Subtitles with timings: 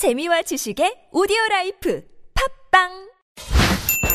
[0.00, 2.00] 재미와 지식의 오디오 라이프
[2.72, 2.88] 팟빵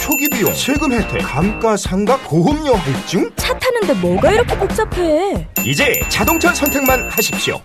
[0.01, 3.31] 초기 비용, 세금 혜택, 감가상각, 보험료 할증?
[3.35, 7.61] 차 타는데 뭐가 이렇게 복잡해 이제 자동차 선택만 하십시오.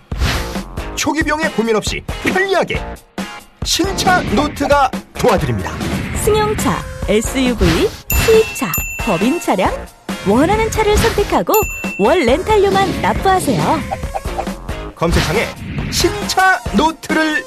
[0.97, 2.79] 초기 비용에 고민 없이 편리하게
[3.65, 5.73] 신차 노트가 도와드립니다.
[6.23, 6.77] 승용차,
[7.09, 7.89] SUV,
[8.27, 9.73] 수입차, 법인 차량
[10.29, 11.55] 원하는 차를 선택하고
[11.99, 13.81] 월 렌탈료만 납부하세요
[14.95, 15.47] 검색창에
[15.91, 17.47] 신차 노트를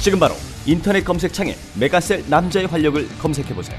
[0.00, 0.34] 지금 바로
[0.64, 3.78] 인터넷 검색창에 메가셀 남자의 활력을 검색해 보세요.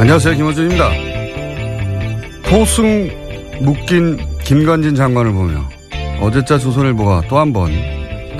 [0.00, 0.34] 안녕하세요.
[0.36, 0.88] 김호준입니다.
[2.48, 3.10] 포승
[3.60, 5.68] 묶인 김관진 장관을 보며
[6.20, 7.70] 어제자 조선일보가 또 한 번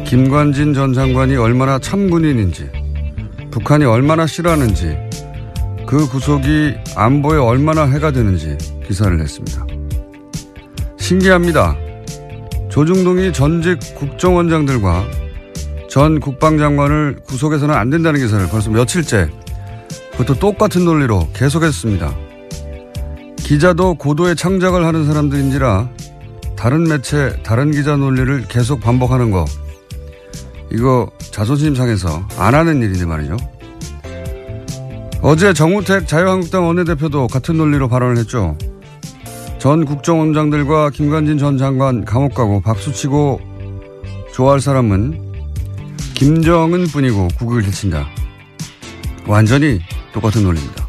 [0.05, 2.69] 김관진 전 장관이 얼마나 참군인인지
[3.51, 4.97] 북한이 얼마나 싫어하는지
[5.87, 8.57] 그 구속이 안보에 얼마나 해가 되는지
[8.87, 9.67] 기사를 냈습니다.
[10.99, 11.77] 신기합니다.
[12.71, 15.05] 조중동이 전직 국정원장들과
[15.89, 19.29] 전 국방장관을 구속해서는 안 된다는 기사를 벌써 며칠째
[20.13, 22.24] 그것도 똑같은 논리로 계속했습니다.
[23.45, 25.91] 기자도 고도의 창작을 하는 사람들인지라
[26.57, 29.45] 다른 매체, 다른 기자 논리를 계속 반복하는 거
[30.73, 33.37] 이거 자존심 상해서 안 하는 일인데 말이죠.
[35.21, 38.57] 어제 정우택 자유한국당 원내대표도 같은 논리로 발언을 했죠.
[39.59, 43.41] 전 국정원장들과 김관진 전 장관 감옥 가고 박수치고
[44.33, 45.33] 좋아할 사람은
[46.15, 48.07] 김정은 뿐이고 국을 해친다.
[49.27, 49.81] 완전히
[50.13, 50.84] 똑같은 논리입니다.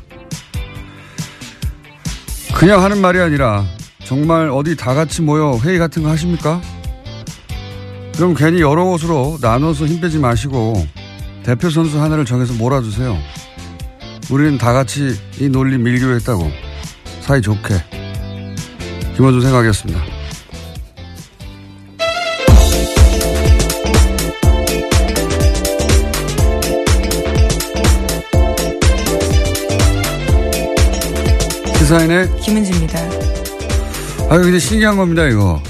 [2.55, 3.65] 그냥 하는 말이 아니라
[4.05, 6.61] 정말 어디 다 같이 모여 회의 같은 거 하십니까?
[8.15, 10.87] 그럼 괜히 여러 곳으로 나눠서 힘 빼지 마시고
[11.43, 13.17] 대표 선수 하나를 정해서 몰아주세요.
[14.31, 16.49] 우리는 다 같이 이 논리 밀기로 했다고
[17.19, 17.75] 사이 좋게
[19.15, 20.14] 김원준 생각하겠습니다.
[31.85, 32.99] 시사인의 김은지입니다.
[34.31, 35.61] 아유, 근데 신기한 겁니다, 이거.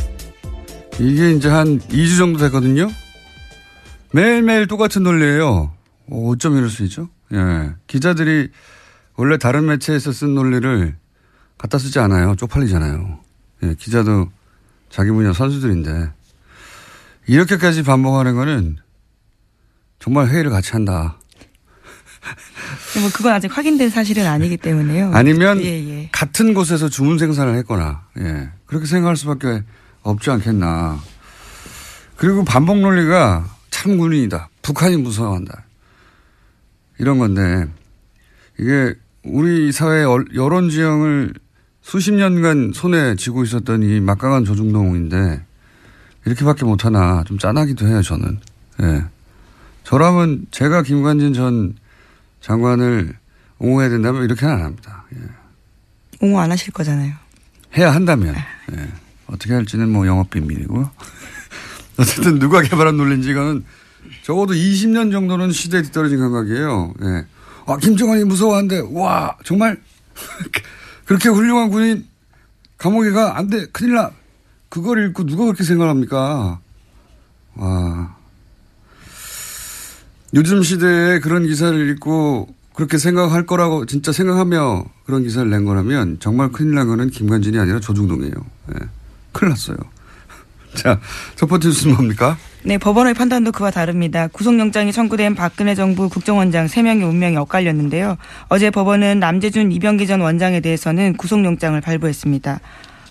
[0.97, 2.89] 이게 이제 한 2주 정도 됐거든요?
[4.13, 5.73] 매일매일 똑같은 논리예요.
[6.09, 7.09] 어, 어쩜 이럴 수 있죠?
[7.33, 7.73] 예.
[7.87, 8.49] 기자들이
[9.17, 10.95] 원래 다른 매체에서 쓴 논리를
[11.57, 12.35] 갖다 쓰지 않아요.
[12.37, 13.19] 쪽팔리잖아요.
[13.63, 14.29] 예, 기자도
[14.89, 16.11] 자기 분야 선수들인데.
[17.27, 18.77] 이렇게까지 반복하는 거는
[19.99, 21.19] 정말 회의를 같이 한다.
[22.99, 25.11] 뭐 그건 아직 확인된 사실은 아니기 때문에요.
[25.13, 26.09] 아니면 예, 예.
[26.11, 29.63] 같은 곳에서 주문 생산을 했거나 예 그렇게 생각할 수밖에
[30.01, 30.99] 없지 않겠나.
[32.15, 34.49] 그리고 반복 논리가 참 군인이다.
[34.61, 35.63] 북한이 무서워한다.
[36.97, 37.67] 이런 건데
[38.59, 40.05] 이게 우리 사회의
[40.35, 41.33] 여론 지형을
[41.81, 45.43] 수십 년간 손에 쥐고 있었던 이 막강한 조중동인데
[46.25, 48.39] 이렇게밖에 못하나 좀 짠하기도 해요 저는.
[48.81, 49.03] 예.
[49.83, 51.75] 저라면 제가 김관진 전
[52.45, 53.17] 장관을
[53.57, 55.03] 옹호해야 된다면 이렇게는 안 합니다.
[55.15, 55.19] 예.
[56.21, 57.11] 옹호 안 하실 거잖아요.
[57.75, 58.35] 해야 한다면
[58.73, 58.87] 예.
[59.25, 60.91] 어떻게 할지는 뭐 영업 비밀이고요.
[61.97, 63.65] 어쨌든 누가 개발한 논리인지 이거는
[64.21, 66.93] 적어도 20년 정도는 시대에 뒤떨어진 감각이에요.
[67.01, 67.25] 예.
[67.65, 69.81] 아 김정은이 무서워한데 와 정말
[71.05, 72.05] 그렇게 훌륭한 군인
[72.77, 74.11] 감옥에 가 안 돼 큰일 나.
[74.69, 76.59] 그걸 읽고 누가 그렇게 생각합니까?
[77.55, 78.14] 와
[80.35, 86.51] 요즘 시대에 그런 기사를 읽고 그렇게 생각할 거라고 진짜 생각하며 그런 기사를 낸 거라면 정말
[86.51, 88.33] 큰일 난 거는 김관진이 아니라 조중동이에요.
[88.33, 88.85] 예.
[89.31, 89.77] 큰일 났어요.
[90.75, 90.99] 자,
[91.35, 92.37] 첫 번째 뉴스는 뭡니까?
[92.63, 94.27] 네, 법원의 판단도 그와 다릅니다.
[94.27, 98.17] 구속영장이 청구된 박근혜 정부 국정원장 3명의 운명이 엇갈렸는데요.
[98.49, 102.59] 어제 법원은 남재준 이병기 전 원장에 대해서는 구속영장을 발부했습니다.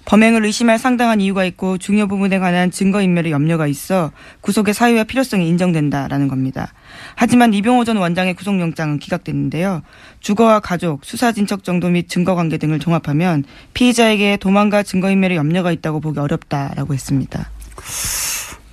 [0.04, 4.12] 범행을 의심할 상당한 이유가 있고 중요 부분에 관한 증거인멸의 염려가 있어
[4.42, 6.72] 구속의 사유와 필요성이 인정된다라는 겁니다.
[7.16, 9.82] 하지만 이병호 전 원장의 구속영장은 기각됐는데요.
[10.20, 13.44] 주거와 가족, 수사 진척 정도 및 증거 관계 등을 종합하면
[13.74, 17.50] 피의자에게 도망가 증거인멸의 염려가 있다고 보기 어렵다라고 했습니다.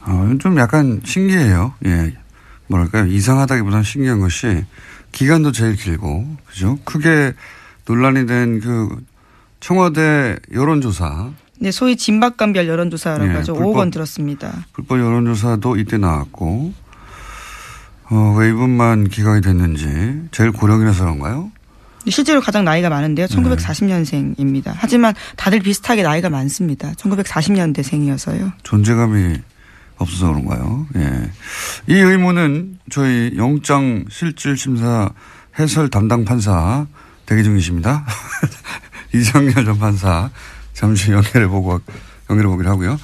[0.07, 1.73] 어, 좀 약간 신기해요.
[1.85, 2.13] 예.
[2.67, 3.05] 뭐랄까요.
[3.07, 4.65] 이상하다기보다는 신기한 것이
[5.11, 6.79] 기간도 제일 길고, 그죠?
[6.85, 7.33] 크게
[7.85, 9.03] 논란이 된 그
[9.59, 11.29] 청와대 여론조사.
[11.59, 13.53] 네, 소위 진박감별 여론조사라고 네, 하죠.
[13.53, 14.65] 불법- 5억 원 들었습니다.
[14.73, 16.73] 불법 여론조사도 이때 나왔고,
[18.11, 19.87] 어, 왜 이분만 기각이 됐는지,
[20.31, 21.49] 제일 고령이라서 그런가요?
[22.09, 22.95] 실제로 가장 나이가 네.
[22.95, 23.27] 많은데요.
[23.27, 24.73] 1940년생입니다.
[24.75, 26.91] 하지만 다들 비슷하게 나이가 많습니다.
[26.93, 28.51] 1940년대생이어서요.
[28.63, 29.37] 존재감이
[29.97, 30.87] 없어서 그런가요?
[30.97, 31.31] 예.
[31.87, 35.11] 이 의무는 저희 영장 실질 심사
[35.57, 36.87] 해설 담당 판사
[37.25, 38.05] 대기 중이십니다.
[39.13, 40.29] 이정열 전 판사
[40.73, 41.79] 잠시 연결해 보고
[42.29, 42.99] 연결해 보기로 하고요.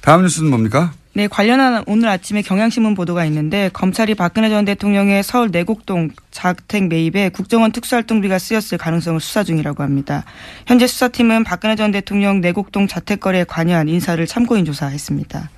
[0.00, 0.92] 다음 뉴스는 뭡니까?
[1.16, 7.28] 네, 관련한 오늘 아침에 경향신문 보도가 있는데 검찰이 박근혜 전 대통령의 서울 내곡동 자택 매입에
[7.28, 10.24] 국정원 특수활동비가 쓰였을 가능성을 수사 중이라고 합니다.
[10.66, 15.50] 현재 수사팀은 박근혜 전 대통령 내곡동 자택 거래에 관여한 인사를 참고인 조사했습니다.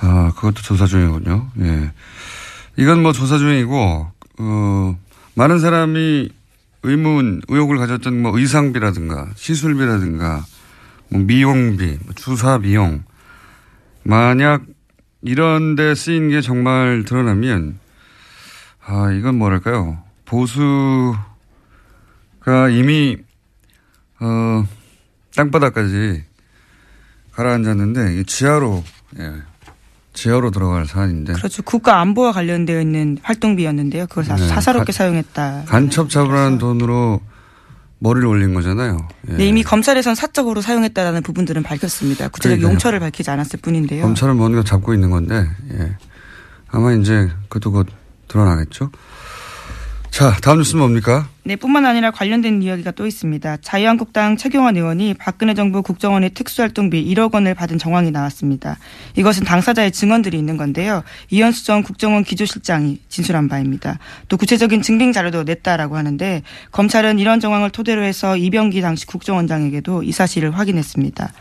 [0.00, 1.50] 아, 그것도 조사 중이군요.
[1.60, 1.92] 예.
[2.76, 4.08] 이건 뭐 조사 중이고,
[4.40, 4.98] 어,
[5.34, 6.28] 많은 사람이
[6.82, 10.44] 의문, 의혹을 가졌던 뭐 의상비라든가 시술비라든가
[11.08, 13.04] 뭐 미용비, 뭐 주사 비용.
[14.02, 14.62] 만약
[15.22, 17.78] 이런 데 쓰인 게 정말 드러나면,
[18.84, 20.02] 아, 이건 뭐랄까요.
[20.24, 21.18] 보수가
[22.72, 23.16] 이미,
[24.20, 24.64] 어,
[25.36, 26.24] 땅바닥까지
[27.32, 28.82] 가라앉았는데, 이 지하로,
[29.20, 29.32] 예,
[30.12, 31.34] 지하로 들어갈 사안인데.
[31.34, 31.62] 그렇죠.
[31.62, 34.06] 국가 안보와 관련되어 있는 활동비였는데요.
[34.08, 35.64] 그걸 사- 네, 사사롭게 가- 사용했다.
[35.66, 37.20] 간첩 잡으라는 돈으로
[38.02, 39.06] 머리를 올린 거잖아요.
[39.30, 39.34] 예.
[39.34, 42.28] 네, 이미 검찰에선 사적으로 사용했다라는 부분들은 밝혔습니다.
[42.28, 42.72] 구체적 그러니까요.
[42.72, 44.02] 용처를 밝히지 않았을 뿐인데요.
[44.02, 45.96] 검찰은 뭔가 잡고 있는 건데, 예.
[46.68, 47.86] 아마 이제 그것도 곧
[48.26, 48.90] 드러나겠죠.
[50.12, 51.26] 자, 다음 뉴스는 뭡니까?
[51.42, 53.56] 네, 뿐만 아니라 관련된 이야기가 또 있습니다.
[53.62, 58.76] 자유한국당 최경환 의원이 박근혜 정부 국정원의 특수활동비 1억 원을 받은 정황이 나왔습니다.
[59.16, 61.02] 이것은 당사자의 증언들이 있는 건데요.
[61.30, 63.98] 이현수 전 국정원 기조실장이 진술한 바입니다.
[64.28, 66.42] 또 구체적인 증빙 자료도 냈다라고 하는데
[66.72, 71.32] 검찰은 이런 정황을 토대로 해서 이병기 당시 국정원장에게도 이 사실을 확인했습니다.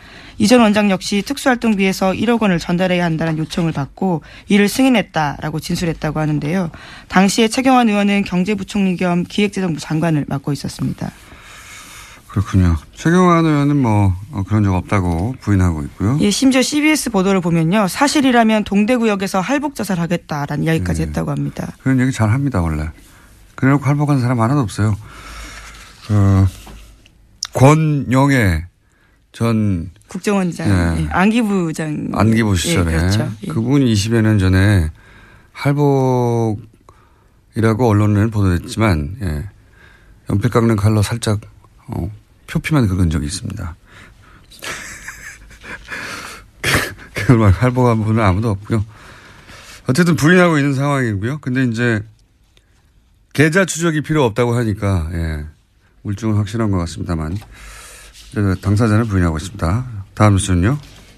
[0.41, 6.71] 이전 원장 역시 특수활동비에서 1억 원을 전달해야 한다는 요청을 받고 이를 승인했다라고 진술했다고 하는데요.
[7.09, 11.11] 당시에 최경환 의원은 경제부총리 겸 기획재정부 장관을 맡고 있었습니다.
[12.27, 12.75] 그렇군요.
[12.95, 16.17] 최경환 의원은 뭐 어, 그런 적 없다고 부인하고 있고요.
[16.21, 17.87] 예, 심지어 CBS 보도를 보면요.
[17.87, 21.07] 사실이라면 동대구역에서 할복 자살하겠다라는 이야기까지 네.
[21.07, 21.71] 했다고 합니다.
[21.83, 22.89] 그런 얘기 잘 합니다, 원래.
[23.53, 24.97] 그래놓고 할복한 사람 하나도 없어요.
[26.09, 26.47] 어,
[27.53, 28.70] 권영애
[29.31, 31.03] 전 국정원장, 예.
[31.03, 32.09] 예, 안기부장.
[32.13, 33.31] 안기부 시절에 예, 그렇죠.
[33.43, 33.47] 예.
[33.47, 34.91] 그분이 20여 년 전에
[35.53, 36.59] 할복이라고
[37.79, 39.49] 언론을 보도했지만 예.
[40.29, 41.39] 연필 깎는 칼로 살짝
[41.87, 42.11] 어,
[42.47, 43.75] 표피만 긁은 적이 있습니다.
[47.13, 48.85] 그걸 막 할복한 분은 아무도 없고요.
[49.87, 51.39] 어쨌든 부인하고 있는 상황이고요.
[51.39, 52.03] 근데 이제
[53.33, 55.45] 계좌 추적이 필요 없다고 하니까 예.
[56.01, 57.41] 물증은 확실한 것 같습니다만 그
[58.61, 59.85] 당사자는 부인하고 있습니다.
[60.13, 60.77] 다음 뉴스는요.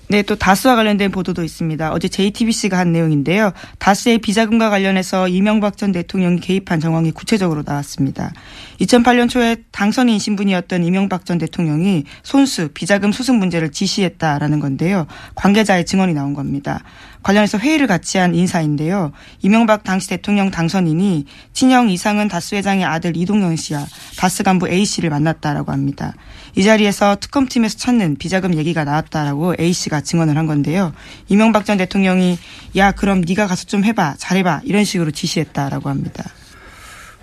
[0.10, 1.92] 네, 또 다스와 관련된 보도도 있습니다.
[1.92, 3.52] 어제 JTBC가 한 내용인데요.
[3.80, 8.32] 다스의 비자금과 관련해서 이명박 전 대통령이 개입한 정황이 구체적으로 나왔습니다.
[8.80, 15.08] 2008년 초에 당선인 신분이었던 이명박 전 대통령이 손수 비자금 수습 문제를 지시했다라는 건데요.
[15.36, 16.84] 관계자의 증언이 나온 겁니다.
[17.24, 19.12] 관련해서 회의를 같이 한 인사인데요.
[19.42, 23.86] 이명박 당시 대통령 당선인이 친형 이상은 다스 회장의 아들 이동영 씨와
[24.18, 26.14] 다스 간부 A 씨를 만났다라고 합니다.
[26.56, 30.94] 이 자리에서 특검팀에서 찾는 비자금 얘기가 나왔다라고 A 씨가 증언을 한 건데요.
[31.30, 32.38] 이명박 전 대통령이
[32.76, 36.24] 야 그럼 네가 가서 좀 해봐 잘해봐 이런 식으로 지시했다라고 합니다.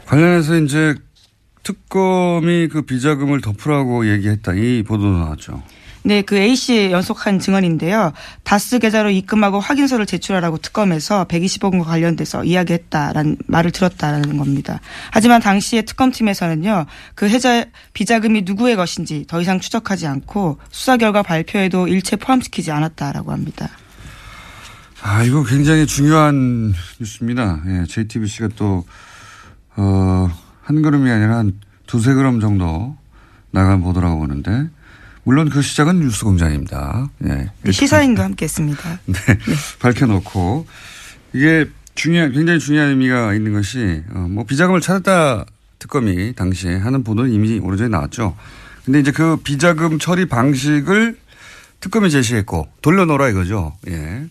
[0.07, 0.95] 관련해서 이제
[1.63, 4.55] 특검이 그 비자금을 덮으라고 얘기했다.
[4.55, 5.63] 이 보도도 나왔죠.
[6.03, 8.13] 네, 그 A씨 연속한 증언인데요.
[8.43, 14.81] 다스 계좌로 입금하고 확인서를 제출하라고 특검에서 120억 원과 관련돼서 이야기했다라는 말을 들었다라는 겁니다.
[15.11, 21.87] 하지만 당시에 특검팀에서는요, 그 해자 비자금이 누구의 것인지 더 이상 추적하지 않고 수사 결과 발표에도
[21.87, 23.69] 일체 포함시키지 않았다라고 합니다.
[25.03, 27.63] 아, 이거 굉장히 중요한 뉴스입니다.
[27.67, 28.85] 예, JTBC가 또,
[29.77, 30.31] 어,
[30.63, 32.97] 한 걸음이 아니라 한 두세 걸음 정도
[33.51, 34.69] 나간 보도라고 보는데,
[35.25, 37.11] 물론 그 시작은 뉴스 공장입니다.
[37.25, 37.51] 예.
[37.63, 39.01] 네, 시사인과 함께 했습니다.
[39.07, 39.17] 네,
[39.81, 40.67] 밝혀놓고,
[41.33, 45.45] 이게 중요한, 굉장히 중요한 의미가 있는 것이, 어, 뭐 비자금을 찾았다
[45.79, 48.37] 특검이 당시에 하는 보도는 이미 오래전에 나왔죠.
[48.85, 51.19] 근데 이제 그 비자금 처리 방식을
[51.81, 53.77] 특검이 제시했고, 돌려놓으라 이거죠.
[53.89, 54.27] 예.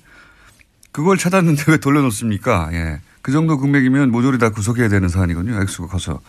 [0.91, 2.69] 그걸 찾았는데 왜 돌려놓습니까?
[2.73, 2.99] 예.
[3.21, 5.61] 그 정도 금액이면 모조리 다 구속해야 되는 사안이거든요.
[5.61, 6.21] 액수가 커서.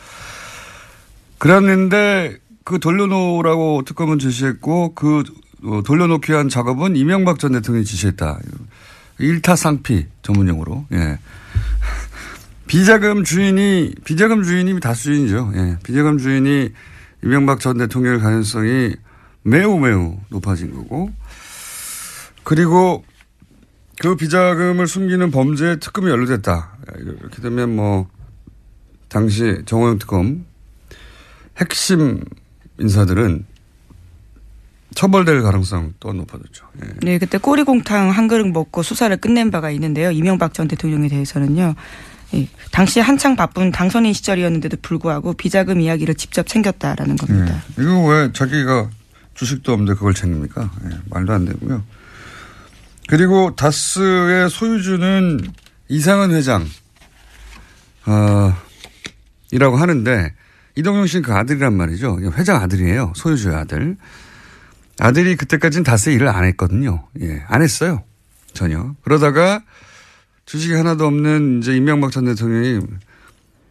[1.39, 5.23] 그랬는데 그 돌려놓으라고 특검은 제시했고 그
[5.65, 8.39] 어, 돌려놓기 위한 작업은 이명박 전 대통령이 지시했다.
[9.19, 10.87] 일타상피 전문용어로.
[10.93, 11.19] 예.
[12.67, 15.53] 비자금 주인이 비자금 주인이 다수인이죠.
[15.57, 15.79] 예.
[15.83, 16.71] 비자금 주인이
[17.25, 18.95] 이명박 전 대통령의 가능성이
[19.43, 21.11] 매우 매우 높아진 거고
[22.45, 23.05] 그리고
[24.01, 26.79] 그 비자금을 숨기는 범죄에 특검이 연루됐다.
[26.99, 28.09] 이렇게 되면 뭐
[29.09, 30.47] 당시 정호영 특검
[31.59, 32.25] 핵심
[32.81, 33.45] 인사들은
[34.95, 36.67] 처벌될 가능성 또한 높아졌죠.
[36.83, 36.89] 예.
[37.03, 40.11] 네, 그때 꼬리곰탕 한 그릇 먹고 수사를 끝낸 바가 있는데요.
[40.11, 41.75] 이명박 전 대통령에 대해서는요.
[42.35, 47.63] 예, 당시 한창 바쁜 당선인 시절이었는데도 불구하고 비자금 이야기를 직접 챙겼다라는 겁니다.
[47.79, 47.83] 예.
[47.83, 48.91] 이거 왜 자기가
[49.35, 50.71] 주식도 없는데 그걸 챙깁니까?
[50.87, 51.85] 예, 말도 안 되고요.
[53.09, 55.41] 그리고 다스의 소유주는
[55.89, 56.67] 이상은 회장,
[58.07, 58.55] 어,
[59.51, 60.33] 이라고 하는데
[60.81, 62.19] 이동영 씨는 그 아들이란 말이죠.
[62.37, 63.13] 회장 아들이에요.
[63.15, 63.97] 소유주의 아들.
[64.99, 67.07] 아들이 그때까지는 다스의 일을 안 했거든요.
[67.21, 68.03] 예, 안 했어요.
[68.55, 68.95] 전혀.
[69.03, 69.63] 그러다가
[70.47, 72.81] 주식이 하나도 없는 이제 임명박 전 대통령이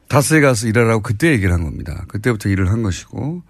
[0.07, 2.05] 다스에 가서 일하라고 그때 얘기를 한 겁니다.
[2.07, 3.43] 그때부터 일을 한 것이고,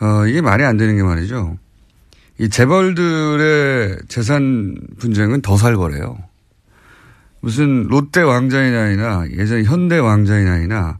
[0.00, 1.58] 어, 이게 말이 안 되는 게 말이죠.
[2.38, 6.16] 이 재벌들의 재산 분쟁은 더 살벌해요.
[7.40, 10.98] 무슨 롯데 왕자이나이나 예전 현대 왕자이나이나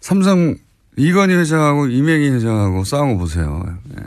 [0.00, 0.56] 삼성
[0.96, 3.62] 이건희 회장하고 이명희 회장하고 거 보세요.
[3.98, 4.04] 예.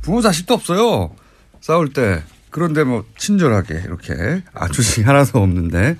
[0.00, 1.14] 부모 자식도 없어요.
[1.60, 2.22] 싸울 때.
[2.50, 5.96] 그런데 뭐 친절하게 이렇게 아 주식이 하나도 없는데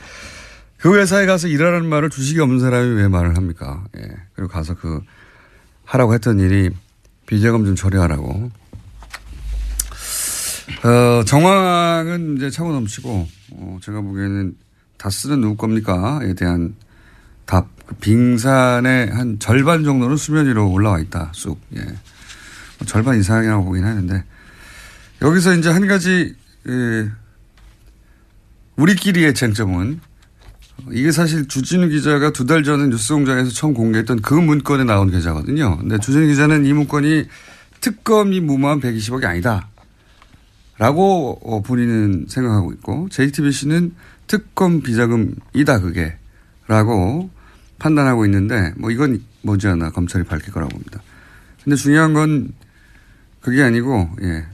[0.77, 3.85] 그 회사에 가서 일하라는 말을 주식이 없는 사람이 왜 말을 합니까?
[3.97, 4.03] 예.
[4.35, 5.01] 그리고 가서 그
[5.85, 6.71] 하라고 했던 일이
[7.27, 8.51] 비자금 좀 처리하라고.
[10.85, 14.57] 어, 정황은 이제 차고 넘치고 어, 제가 보기에는
[14.99, 16.75] 다스는 누구 겁니까?에 대한
[17.47, 17.67] 답.
[17.93, 21.33] 그 빙산의 한 절반 정도는 수면 위로 올라와 있다.
[21.35, 21.61] 쑥.
[21.77, 21.81] 예.
[21.83, 24.25] 뭐 절반 이상이라고 보긴 하는데
[25.21, 26.35] 여기서 이제 한 가지
[26.69, 27.11] 예,
[28.77, 30.01] 우리끼리의 쟁점은
[30.91, 35.79] 이게 사실 주진우 기자가 두 달 전에 뉴스공장에서 처음 공개했던 그 문건에 나온 계좌거든요.
[35.79, 37.27] 근데 주진우 기자는 이 문건이
[37.81, 39.69] 특검이 무모한 120억이 아니다.
[40.79, 43.95] 라고 어, 본인은 생각하고 있고 JTBC는
[44.27, 46.17] 특검 비자금이다 그게
[46.67, 47.31] 라고
[47.83, 51.03] 판단하고 있는데 뭐 이건 머지않아 검찰이 밝힐 거라고 봅니다.
[51.65, 52.53] 근데 중요한 건
[53.41, 54.47] 그게 아니고 예.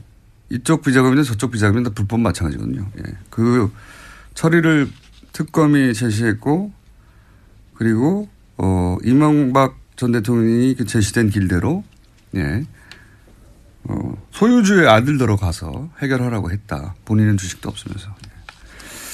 [0.49, 2.89] 이쪽 비자금이든 저쪽 비자금이든 다 불법 마찬가지거든요.
[2.97, 3.03] 예.
[3.29, 3.71] 그
[4.33, 4.89] 처리를
[5.31, 6.73] 특검이 제시했고
[7.75, 11.83] 그리고 어 이명박 전 대통령이 그 제시된 길대로
[12.35, 12.65] 예.
[13.83, 16.95] 어, 소유주의 아들 들어 가서 해결하라고 했다.
[17.05, 18.13] 본인은 주식도 없으면서.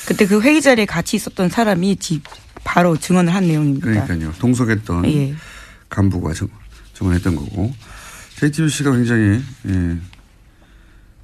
[0.07, 2.23] 그때 그 회의 자리에 같이 있었던 사람이 집
[2.65, 3.87] 바로 증언을 한 내용입니다.
[3.87, 4.33] 그러니까요.
[4.39, 5.35] 동석했던 예.
[5.87, 6.49] 간부가 증,
[6.93, 7.71] 증언했던 거고.
[8.39, 9.97] JTBC가 굉장히 예,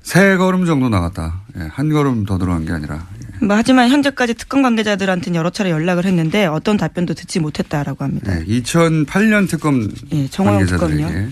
[0.01, 1.41] 세 걸음 정도 나갔다.
[1.57, 3.05] 예, 한 걸음 더 들어간 게 아니라.
[3.41, 3.45] 예.
[3.45, 8.39] 뭐 하지만 현재까지 특검 관계자들한테는 여러 차례 연락을 했는데 어떤 답변도 듣지 못했다라고 합니다.
[8.39, 11.29] 예, 2008년 특검 예, 관계자들에게 특검이요.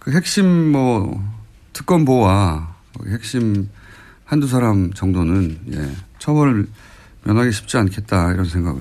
[0.00, 1.22] 그 핵심 뭐
[1.74, 2.74] 특검보와
[3.06, 3.68] 핵심
[4.24, 6.66] 한두 사람 정도는 예, 처벌을
[7.24, 8.80] 면하기 쉽지 않겠다 이런 생각을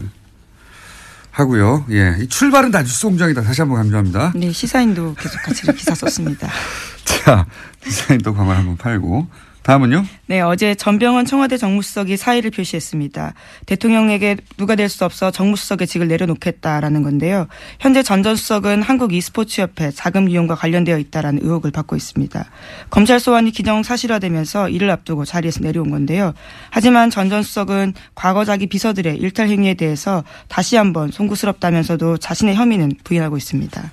[1.40, 1.86] 하고요.
[1.92, 3.42] 예, 이 출발은 다 뉴스 공장이다.
[3.42, 4.34] 다시 한번 강조합니다.
[4.36, 6.50] 네, 시사인도 계속 같이 기사 썼습니다.
[7.06, 7.46] 자,
[7.82, 9.28] 디자인도 광을 한번 팔고
[9.70, 10.04] 다음은요?
[10.26, 13.36] 네, 어제 전병헌 청와대 정무수석이 사의를 표시했습니다.
[13.68, 17.48] 대통령에게 누가 될 수 없어 정무수석의 직을 내려놓겠다라는 건데요.
[17.80, 22.46] 현재 전 전 수석은 한국 e스포츠협회 자금 이용과 관련되어 있다라는 의혹을 받고 있습니다.
[22.90, 26.34] 검찰 소환이 기정 사실화되면서 이를 앞두고 자리에서 내려온 건데요.
[26.72, 32.94] 하지만 전 전 수석은 과거 자기 비서들의 일탈 행위에 대해서 다시 한번 송구스럽다면서도 자신의 혐의는
[33.04, 33.92] 부인하고 있습니다.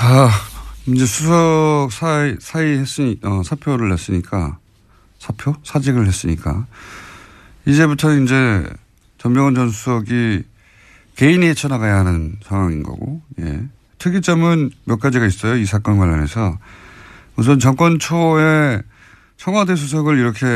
[0.00, 0.30] 아,
[0.94, 4.58] 이제 수석 사의, 사의 했으니, 어, 사표를 냈으니까,
[5.18, 5.54] 사표?
[5.62, 6.66] 사직을 했으니까,
[7.66, 8.66] 이제부터 이제
[9.18, 10.44] 전병헌 전 수석이
[11.16, 13.66] 개인이 헤쳐나가야 하는 상황인 거고, 예.
[13.98, 15.56] 특이점은 몇 가지가 있어요.
[15.56, 16.58] 이 사건 관련해서.
[17.36, 18.80] 우선 정권 초에
[19.36, 20.46] 청와대 수석을 이렇게,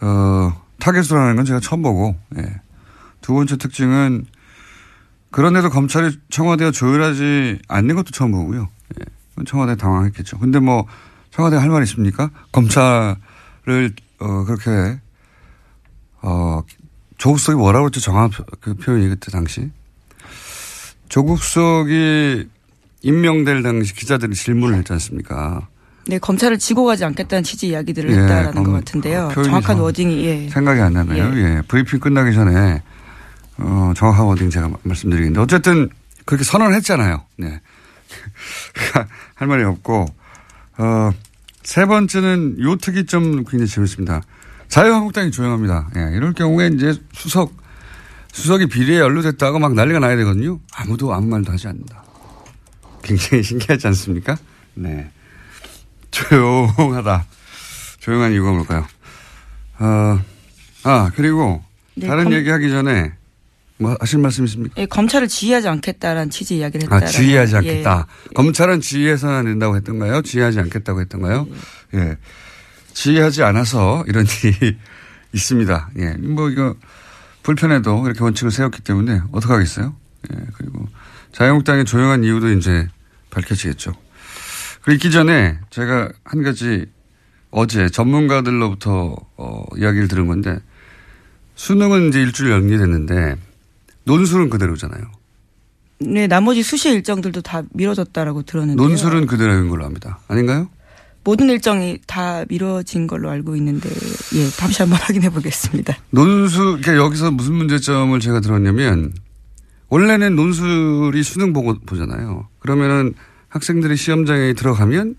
[0.00, 2.60] 어, 타겟으로 하는 건 제가 처음 보고, 예.
[3.20, 4.26] 두 번째 특징은
[5.32, 8.68] 그런데도 검찰이 청와대와 조율하지 않는 것도 처음 보고요.
[9.40, 9.44] 예.
[9.44, 10.38] 청와대 당황했겠죠.
[10.38, 10.86] 근데 뭐
[11.30, 12.30] 청와대 할 말 있습니까?
[12.52, 14.98] 검찰을 어 그렇게
[16.22, 16.62] 어
[17.18, 18.00] 조국 수석이 뭐라고 했죠?
[18.00, 19.70] 정확 그 표현이 그때 당시.
[21.08, 22.48] 조국 수석이
[23.02, 25.68] 임명될 당시 기자들이 질문을 했지 않습니까?
[26.06, 29.28] 네, 검찰을 지고 가지 않겠다는 취지 이야기들을 예, 했다라는 검- 것 같은데요.
[29.32, 30.48] 표현이 정확한 좀 wording이 예.
[30.50, 31.24] 생각이 안 나네요.
[31.36, 31.62] 예.
[31.68, 32.82] 브리핑 끝나기 전에
[33.58, 35.88] 어, 정확한 wording 제가 말씀드리겠는데 어쨌든
[36.26, 37.22] 그렇게 선언했잖아요.
[37.38, 37.60] 네.
[39.34, 40.06] 할 말이 없고
[40.78, 41.10] 어,
[41.62, 44.20] 세 번째는 요 특이점 굉장히 재밌습니다.
[44.68, 45.88] 자유한국당이 조용합니다.
[45.96, 47.52] 예, 이럴 경우에 이제 수석
[48.32, 50.58] 수석이 비리에 연루됐다고 막 난리가 나야 되거든요.
[50.74, 52.02] 아무도 아무 말도 하지 않는다.
[53.02, 54.36] 굉장히 신기하지 않습니까?
[54.74, 55.10] 네.
[56.10, 57.24] 조용하다.
[58.00, 58.86] 조용한 이유가 뭘까요?
[59.78, 60.18] 어,
[60.84, 61.62] 아, 그리고
[61.94, 63.12] 네, 다른 검- 얘기 하기 전에
[63.78, 64.74] 뭐 하실 말씀 있습니까?
[64.80, 67.06] 예, 검찰을 지휘하지 않겠다라는 취지 이야기를 아, 했다.
[67.06, 68.06] 지휘하지 않겠다.
[68.34, 70.22] 검찰은 지휘해서는 안 된다고 했던가요?
[70.22, 71.48] 지휘하지 않겠다고 했던가요?
[71.94, 72.16] 예.
[72.92, 74.78] 지휘하지 않아서 이런 일이
[75.32, 75.90] 있습니다.
[75.98, 76.10] 예.
[76.18, 76.76] 뭐 이거
[77.42, 79.94] 불편해도 이렇게 원칙을 세웠기 때문에 어떡하겠어요?
[80.32, 80.38] 예.
[80.54, 80.86] 그리고
[81.32, 82.88] 자유한국당의 조용한 이유도 이제
[83.30, 83.92] 밝혀지겠죠.
[84.82, 86.86] 그리고 있기 전에 제가 한 가지
[87.50, 90.58] 어제 전문가들로부터 어, 이야기를 들은 건데
[91.56, 93.36] 수능은 이제 일주일 연기됐는데
[94.04, 95.02] 논술은 그대로잖아요.
[96.00, 98.88] 네, 나머지 수시 일정들도 다 미뤄졌다라고 들었는데요.
[98.88, 100.18] 논술은 그대로인 걸로 압니다.
[100.28, 100.68] 아닌가요?
[101.22, 105.96] 모든 일정이 다 미뤄진 걸로 알고 있는데 예, 다시 한번 확인해 보겠습니다.
[106.10, 109.12] 논술, 그러니까 여기서 무슨 문제점을 제가 들었냐면
[109.88, 112.48] 원래는 논술이 수능 보고 보잖아요.
[112.58, 113.14] 그러면은
[113.48, 115.14] 학생들이 시험장에 들어가면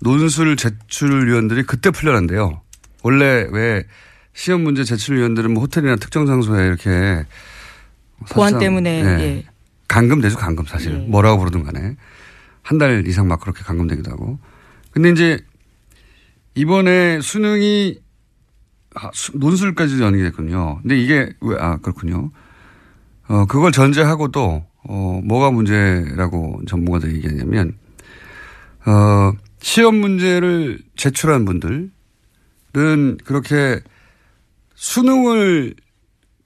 [0.00, 2.62] 논술 제출위원들이 그때 풀려난대요.
[3.02, 3.84] 원래 왜
[4.32, 7.24] 시험 문제 제출위원들은 뭐 호텔이나 특정 장소에 이렇게
[8.30, 9.22] 보안 사실상, 때문에 예.
[9.22, 9.44] 예.
[9.88, 10.92] 감금되죠, 감금 사실.
[10.92, 10.96] 예.
[10.98, 11.96] 뭐라고 부르든 간에.
[12.62, 14.38] 한 달 이상 막 그렇게 감금되기도 하고.
[14.90, 15.38] 근데 이제
[16.54, 17.98] 이번에 수능이
[18.94, 20.78] 아, 수- 논술까지 연기됐군요.
[20.82, 22.30] 근데 이게 왜, 아, 그렇군요.
[23.26, 27.76] 어, 그걸 전제하고도, 어, 뭐가 문제라고 전문가들이 얘기하냐면,
[28.86, 31.90] 어, 시험 문제를 제출한 분들은
[33.24, 33.80] 그렇게
[34.76, 35.74] 수능을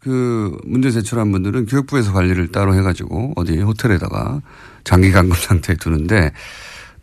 [0.08, 4.40] 그 문제 제출한 분들은 교육부에서 관리를 따로 해가지고 어디 호텔에다가
[4.84, 6.32] 장기 감금 상태에 두는데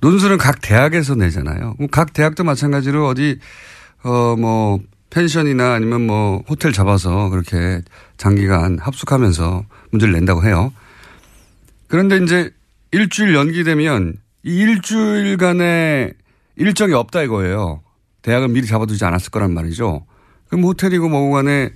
[0.01, 1.75] 논술은 각 대학에서 내잖아요.
[1.91, 3.39] 각 대학도 마찬가지로 어디
[4.03, 4.79] 어 뭐
[5.11, 7.81] 펜션이나 아니면 뭐 호텔 잡아서 그렇게
[8.17, 10.73] 장기간 합숙하면서 문제를 낸다고 해요.
[11.87, 12.51] 그런데 이제
[12.91, 16.13] 일주일 연기되면 이 일주일간의
[16.57, 17.81] 일정이 없다 이거예요.
[18.23, 20.05] 대학은 미리 잡아두지 않았을 거란 말이죠.
[20.49, 21.71] 그럼 호텔이고 뭐고 간에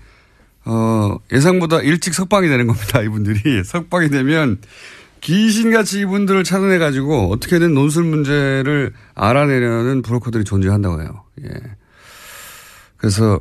[0.72, 3.02] 어, 예상보다 일찍 석방이 되는 겁니다.
[3.04, 3.64] 이분들이.
[3.64, 4.60] 석방이 되면
[5.22, 11.24] 귀신같이 이분들을 찾아내가지고 어떻게든 논술 문제를 알아내려는 브로커들이 존재한다고 해요.
[11.44, 11.50] 예.
[12.98, 13.40] 그래서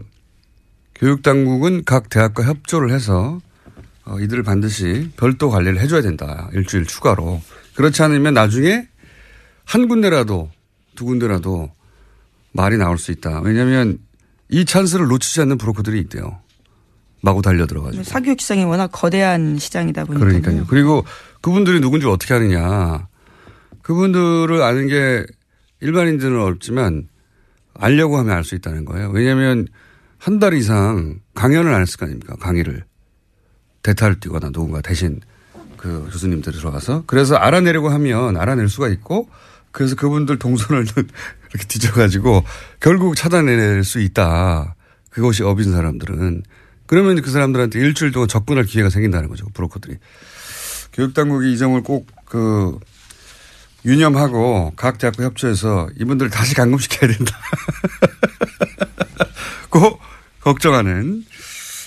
[0.95, 3.41] 교육당국은 각 대학과 협조를 해서
[4.07, 6.49] 어, 이들을 반드시 별도 관리를 해줘야 된다.
[6.55, 7.43] 일주일 추가로.
[7.75, 8.89] 그렇지 않으면 나중에
[9.67, 10.51] 한 군데라도
[10.97, 11.71] 두 군데라도
[12.53, 13.41] 말이 나올 수 있다.
[13.43, 13.99] 왜냐하면
[14.49, 16.41] 이 찬스를 놓치지 않는 브로커들이 있대요.
[17.21, 18.05] 마구 달려 들어가지고.
[18.05, 20.67] 사교육 시장이 워낙 거대한 시장이다 보니까 그러니까요.
[20.69, 21.05] 그리고
[21.41, 23.09] 그분들이 누군지 어떻게 아느냐.
[23.83, 25.25] 그분들을 아는 게
[25.81, 27.09] 일반인들은 어렵지만
[27.75, 29.11] 알려고 하면 알 수 있다는 거예요.
[29.11, 29.67] 왜냐하면
[30.19, 32.35] 한 달 이상 강연을 안 했을 거 아닙니까?
[32.41, 32.85] 강의를.
[33.83, 35.21] 대타를 뛰거나 누군가 대신
[35.77, 39.29] 그 교수님들이 들어가서 그래서 알아내려고 하면 알아낼 수가 있고
[39.71, 40.83] 그래서 그분들 동선을
[41.55, 42.43] 이렇게 뒤져가지고
[42.81, 44.75] 결국 찾아낼 수 있다.
[45.11, 46.43] 그것이 업인 사람들은.
[46.89, 49.47] 그러면 그 사람들한테 일주일 동안 접근할 기회가 생긴다는 거죠.
[49.55, 49.97] 브로커들이.
[50.93, 52.79] 교육당국이 이 점을 꼭 그
[53.85, 57.39] 유념하고 각 대학과 협조해서 이분들을 다시 감금시켜야 된다.
[59.71, 59.99] 고
[60.41, 61.25] 걱정하는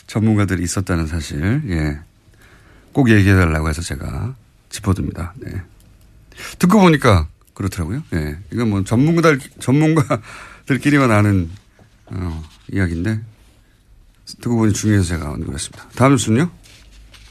[0.08, 2.00] 전문가들이 있었다는 사실, 예.
[2.92, 4.36] 꼭 얘기해달라고 해서 제가
[4.70, 5.34] 짚어둡니다.
[5.38, 5.62] 네.
[6.60, 8.04] 듣고 보니까 그렇더라고요.
[8.14, 8.38] 예.
[8.52, 11.50] 이건 뭐 전문가들, 전문가들끼리만 아는,
[12.08, 13.22] 어, 이야기인데,
[14.42, 15.90] 듣고 보니 중요해서 제가 언급했습니다.
[15.96, 16.50] 다음 뉴스는요?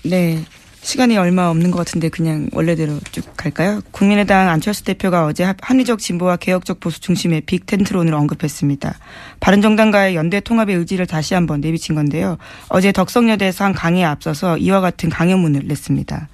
[0.05, 0.45] 네.
[0.83, 3.83] 시간이 얼마 없는 것 같은데 그냥 원래대로 쭉 갈까요?
[3.91, 8.99] 국민의당 안철수 대표가 어제 합- 합리적 진보와 개혁적 보수 중심의 빅텐트를 오늘 언급했습니다.
[9.41, 12.39] 바른정당과의 연대 통합의 의지를 다시 한번 내비친 건데요.
[12.69, 16.29] 어제 덕성여대에서 한 강의에 앞서서 이와 같은 강연문을 냈습니다.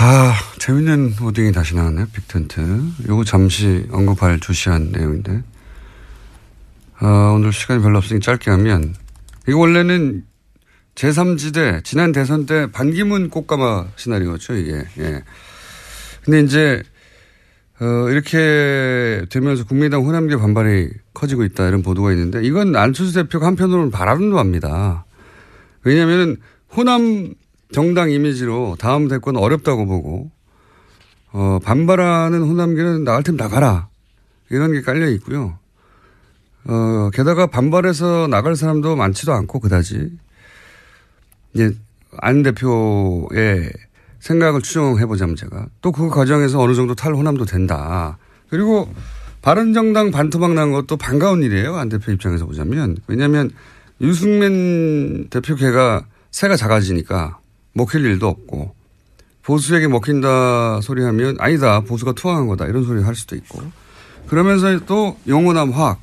[0.00, 2.06] 아, 재밌는 워딩이 다시 나왔네요.
[2.12, 2.82] 빅텐트.
[3.08, 5.42] 요거 잠시 언급할 조시한 내용인데.
[7.00, 8.94] 아, 오늘 시간이 별로 없으니 짧게 하면,
[9.46, 10.24] 이거 원래는
[10.94, 14.84] 제3지대, 지난 대선 때 반기문 꽃가마 시나리오죠, 이게.
[14.98, 15.22] 예.
[16.24, 16.82] 근데 이제,
[17.80, 23.92] 어, 이렇게 되면서 국민의당 호남계 반발이 커지고 있다, 이런 보도가 있는데, 이건 안철수 대표가 한편으로는
[23.92, 25.04] 바람도 합니다.
[25.84, 26.36] 왜냐하면
[26.76, 27.34] 호남
[27.72, 30.30] 정당 이미지로 다음 대권 어렵다고 보고
[31.32, 33.88] 어, 반발하는 호남계는 나갈 테면 나가라
[34.50, 35.58] 이런 게 깔려 있고요.
[36.68, 40.10] 어, 게다가 반발해서 나갈 사람도 많지도 않고 그다지
[41.54, 41.74] 이제
[42.18, 43.72] 안 대표의
[44.20, 48.18] 생각을 추정해 보자면 제가 또 그 과정에서 어느 정도 탈호남도 된다.
[48.50, 48.92] 그리고
[49.40, 51.76] 바른정당 반토막 난 것도 반가운 일이에요.
[51.76, 53.50] 안 대표 입장에서 보자면 왜냐하면
[54.00, 57.38] 유승민 대표 걔가 새가 작아지니까
[57.72, 58.74] 먹힐 일도 없고
[59.42, 63.62] 보수에게 먹힌다 소리 하면 아니다 보수가 투항한 거다 이런 소리 할 수도 있고
[64.26, 66.00] 그러면서 또 영호남 화학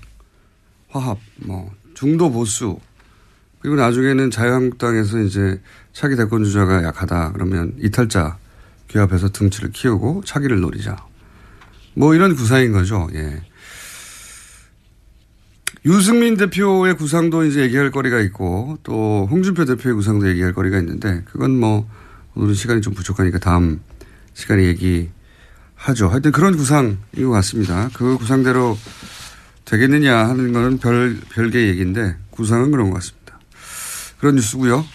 [1.00, 2.80] 화합 뭐 중도 보수
[3.60, 5.62] 그리고 나중에는 자유한국당에서 이제
[5.94, 8.38] 차기 대권 주자가 약하다 그러면 이탈자
[8.90, 10.96] 규합해서 등치를 키우고 차기를 노리자
[11.96, 13.42] 뭐 이런 구상인 거죠 예.
[15.86, 21.60] 유승민 대표의 구상도 이제 얘기할 거리가 있고 또 홍준표 대표의 구상도 얘기할 거리가 있는데 그건
[21.60, 21.88] 뭐
[22.34, 23.82] 오늘은 시간이 좀 부족하니까 다음
[24.34, 26.10] 시간에 얘기하죠.
[26.10, 27.90] 하여튼 그런 구상인 것 같습니다.
[27.94, 28.78] 그 구상대로
[29.66, 33.40] 되겠느냐 하는 거는 별, 별개 얘기인데 구상은 그런 것 같습니다.
[34.20, 34.86] 그런 뉴스고요.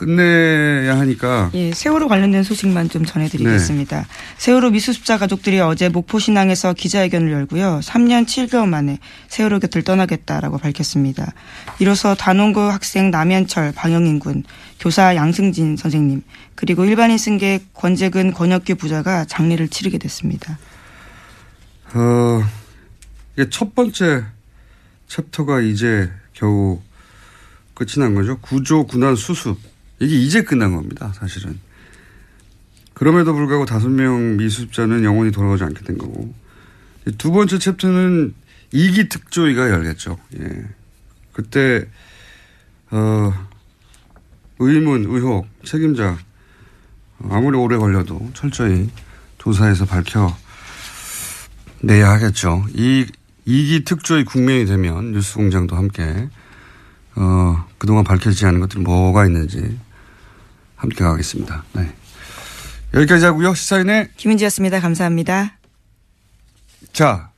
[0.00, 4.06] 끝내야 하니까 예, 세월호 관련된 소식만 좀 전해드리겠습니다.
[4.38, 7.80] 세월호 미수습자 가족들이 어제 목포신항에서 기자회견을 열고요.
[7.82, 8.98] 3년 7개월 만에
[9.28, 11.34] 세월호 곁을 떠나겠다라고 밝혔습니다.
[11.80, 14.44] 이로써 단원고 학생 남현철, 방영인 군,
[14.78, 16.22] 교사 양승진 선생님,
[16.54, 20.58] 그리고 일반인 승객 권재근, 권혁규 부자가 장례를 치르게 됐습니다.
[21.92, 22.42] 어,
[23.40, 24.26] 이게 첫 번째
[25.08, 26.82] 챕터가 이제 겨우
[27.72, 28.38] 끝이 난 거죠.
[28.40, 29.56] 구조, 군안, 수습.
[29.98, 31.58] 이게 이제 끝난 겁니다, 사실은.
[32.92, 36.34] 그럼에도 불구하고 다섯 명 미수습자는 영원히 돌아오지 않게 된 거고.
[37.16, 38.34] 두 번째 챕터는
[38.72, 40.18] 이기 특조위가 열겠죠.
[40.38, 40.64] 예.
[41.32, 41.88] 그때,
[42.90, 43.32] 어,
[44.58, 46.18] 의문, 의혹, 책임자,
[47.30, 48.90] 아무리 오래 걸려도 철저히
[49.38, 50.36] 조사해서 밝혀
[51.82, 52.66] 내야 하겠죠.
[52.74, 53.06] 이,
[53.44, 56.28] 이기 특조위 국면이 되면 뉴스 공장도 함께,
[57.16, 59.78] 어, 그동안 밝혀지지 않은 것들이 뭐가 있는지
[60.76, 61.64] 함께 가겠습니다.
[61.74, 61.92] 네.
[62.94, 63.54] 여기까지 하고요.
[63.54, 64.80] 시사인의 김은지였습니다.
[64.80, 65.56] 감사합니다.
[66.92, 67.30] 자,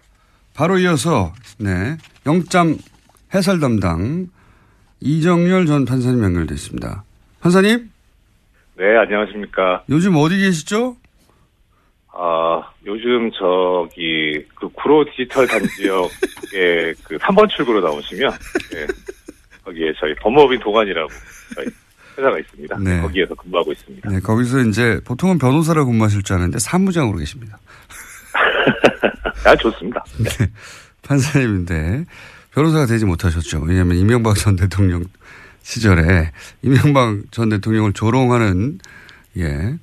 [0.54, 1.96] 바로 이어서, 네.
[2.26, 2.78] 영점
[3.34, 4.28] 해설 담당
[5.00, 7.04] 이정열 전 판사님 연결돼 있습니다.
[7.40, 7.90] 판사님,
[8.78, 9.84] 네, 안녕하십니까.
[9.90, 10.96] 요즘 어디 계시죠?
[12.14, 18.30] 아, 요즘 저기, 그 구로 디지털 단지역에 그 3번 출구로 나오시면,
[18.74, 18.86] 예,
[19.64, 21.08] 거기에 저희 법무법인 도관이라고
[21.54, 21.66] 저희
[22.18, 22.78] 회사가 있습니다.
[22.78, 23.00] 네.
[23.00, 24.10] 거기에서 근무하고 있습니다.
[24.10, 27.58] 네, 거기서 이제 보통은 변호사라고 근무하실 줄 아는데 사무장으로 계십니다.
[29.46, 30.04] 아, 좋습니다.
[30.18, 30.50] 네.
[31.02, 32.04] 판사님인데
[32.52, 33.60] 변호사가 되지 못하셨죠.
[33.62, 35.04] 왜냐하면 이명박 전 대통령
[35.62, 38.78] 시절에 이명박 전 대통령을 조롱하는
[39.38, 39.78] 예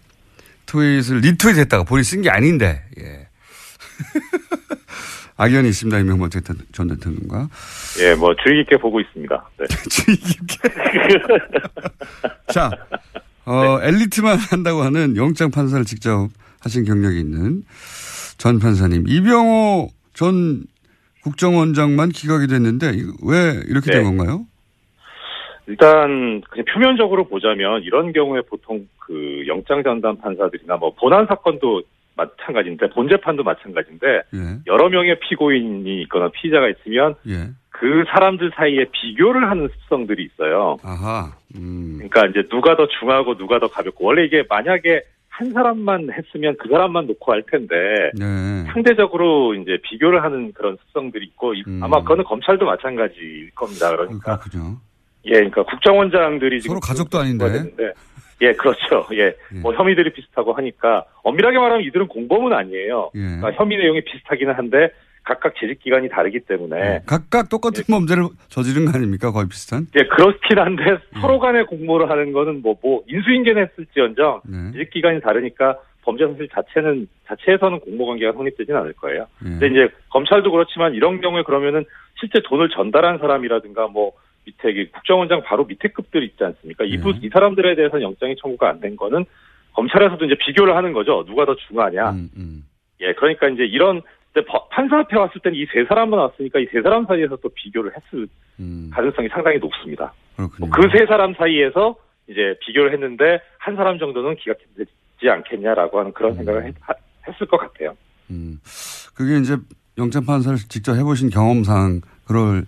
[0.69, 3.27] 트윗을 리트윗했다가 본인 쓴 게 아닌데 예
[5.37, 6.29] 악연이 있습니다 이명박
[6.71, 7.47] 전 대통령과
[8.01, 9.49] 예, 뭐 주의 깊게 보고 있습니다.
[9.57, 9.65] 네.
[9.89, 10.69] 주의 깊게
[12.53, 12.69] 자
[13.45, 16.29] 어, 엘리트만 한다고 하는 영장 판사를 직접
[16.61, 17.63] 하신 경력이 있는
[18.37, 20.63] 전 판사님 이병호 전
[21.23, 22.91] 국정원장만 기각이 됐는데
[23.23, 24.03] 왜 이렇게 된 네.
[24.03, 24.45] 건가요?
[25.67, 31.81] 일단 그냥 표면적으로 보자면 이런 경우에 보통 그 영장 전담 판사들이나 뭐 본안 사건도
[32.15, 38.85] 마찬가지인데 본 재판도 마찬가지인데 예, 여러 명의 피고인이 있거나 피의자가 있으면 예, 그 사람들 사이에
[38.91, 40.77] 비교를 하는 습성들이 있어요.
[40.83, 46.09] 아하, 음, 그러니까 이제 누가 더 중하고 누가 더 가볍고 원래 이게 만약에 한 사람만
[46.11, 47.75] 했으면 그 사람만 놓고 할 텐데
[48.13, 48.63] 네.
[48.73, 51.79] 상대적으로 이제 비교를 하는 그런 습성들이 있고 이- 음.
[51.81, 53.89] 아마 그거는 검찰도 마찬가지일 겁니다.
[53.89, 54.75] 그러니까 그렇군요.
[55.25, 57.45] 예, 그러니까 국정원장들이 지금 서로 가족도 아닌데.
[58.41, 59.07] 예, 그렇죠.
[59.13, 63.11] 예, 뭐 혐의들이 비슷하고 하니까 엄밀하게 말하면 이들은 공범은 아니에요.
[63.15, 63.19] 예.
[63.19, 64.89] 그러니까 혐의 내용이 비슷하기는 한데
[65.23, 67.01] 각각 재직 기간이 다르기 때문에 네.
[67.05, 69.31] 각각 똑같은 범죄를 저지른 거 아닙니까?
[69.31, 69.85] 거의 비슷한?
[69.95, 71.21] 예, 그렇긴 한데 음.
[71.21, 74.71] 서로 간에 공모를 하는 거는 뭐, 뭐, 인수인계는 했을지언정, 네.
[74.71, 79.27] 재직 기간이 다르니까 범죄 사실 자체는, 자체에서는 공모 관계가 성립되진 않을 거예요.
[79.45, 79.49] 예.
[79.49, 81.85] 근데 이제 검찰도 그렇지만 이런 경우에 그러면은
[82.19, 84.13] 실제 돈을 전달한 사람이라든가 뭐,
[84.49, 86.83] 밑에 이 국정원장 바로 밑에 급들 있지 않습니까?
[86.85, 87.19] 이부, 네.
[87.23, 89.25] 이 사람들에 대해서는 영장이 청구가 안 된 거는
[89.73, 91.23] 검찰에서도 이제 비교를 하는 거죠.
[91.25, 92.09] 누가 더 중하냐.
[92.11, 92.63] 음, 음.
[93.01, 94.01] 예, 그러니까 이제 이런,
[94.71, 98.27] 판사 앞에 왔을 때는 이 세 사람만 왔으니까 이 세 사람 사이에서 또 비교를 했을
[98.59, 98.89] 음.
[98.93, 100.13] 가능성이 상당히 높습니다.
[100.35, 100.69] 그렇군요.
[100.71, 101.95] 그세 사람 사이에서
[102.27, 106.75] 이제 비교를 했는데 한 사람 정도는 기각되지 않겠냐라고 하는 그런 생각을 했,
[107.41, 107.95] 을 것 같아요.
[108.31, 108.59] 음.
[109.15, 109.55] 그게 이제
[109.97, 112.63] 영장 판사를 직접 해보신 경험상 그럴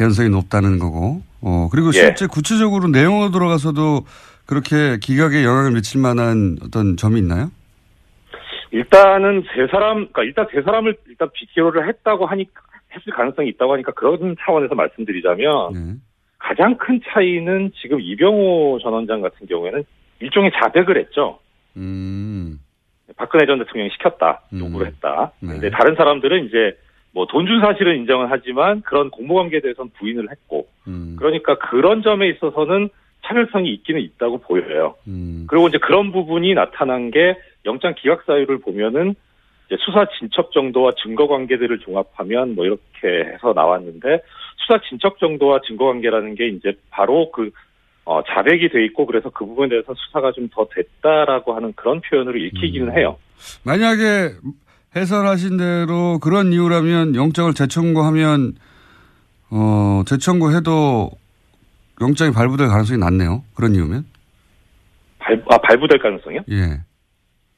[0.00, 1.92] 개연성이 높다는 거고, 어, 그리고 예.
[1.92, 4.06] 실제 구체적으로 내용으로 들어가서도
[4.46, 7.50] 그렇게 기각에 영향을 미칠 만한 어떤 점이 있나요?
[8.70, 12.62] 일단은 세 사람, 그러니까 일단 세 사람을 일단 비교를 했다고 하니까
[12.94, 15.94] 했을 가능성이 있다고 하니까 그런 차원에서 말씀드리자면 네.
[16.38, 19.84] 가장 큰 차이는 지금 이병호 전 원장 같은 경우에는
[20.20, 21.38] 일종의 자백을 했죠.
[21.76, 22.58] 음.
[23.16, 24.60] 박근혜 전 대통령이 시켰다, 음.
[24.60, 25.32] 요구를 했다.
[25.40, 25.52] 네.
[25.52, 26.76] 근데 다른 사람들은 이제
[27.12, 31.16] 뭐 돈 준 사실은 인정을 하지만 그런 공모관계에 대해서는 부인을 했고 음.
[31.18, 32.88] 그러니까 그런 점에 있어서는
[33.26, 34.94] 차별성이 있기는 있다고 보여요.
[35.08, 35.46] 음.
[35.48, 39.14] 그리고 이제 그런 부분이 나타난 게 영장 기각 사유를 보면은
[39.84, 42.80] 수사 진척 정도와 증거 관계들을 종합하면 뭐 이렇게
[43.32, 44.20] 해서 나왔는데
[44.56, 47.50] 수사 진척 정도와 증거 관계라는 게 이제 바로 그
[48.04, 52.36] 어, 자백이 돼 있고 그래서 그 부분에 대해서 수사가 좀 더 됐다라고 하는 그런 표현으로
[52.38, 52.98] 읽히기는 음.
[52.98, 53.18] 해요.
[53.64, 54.30] 만약에
[54.96, 58.54] 해설하신 대로 그런 이유라면 영장을 재청구하면
[59.50, 61.10] 어 재청구해도
[62.00, 63.44] 영장이 발부될 가능성이 낮네요.
[63.54, 64.04] 그런 이유면?
[65.18, 66.40] 발, 아, 발부될 가능성이요?
[66.50, 66.80] 예.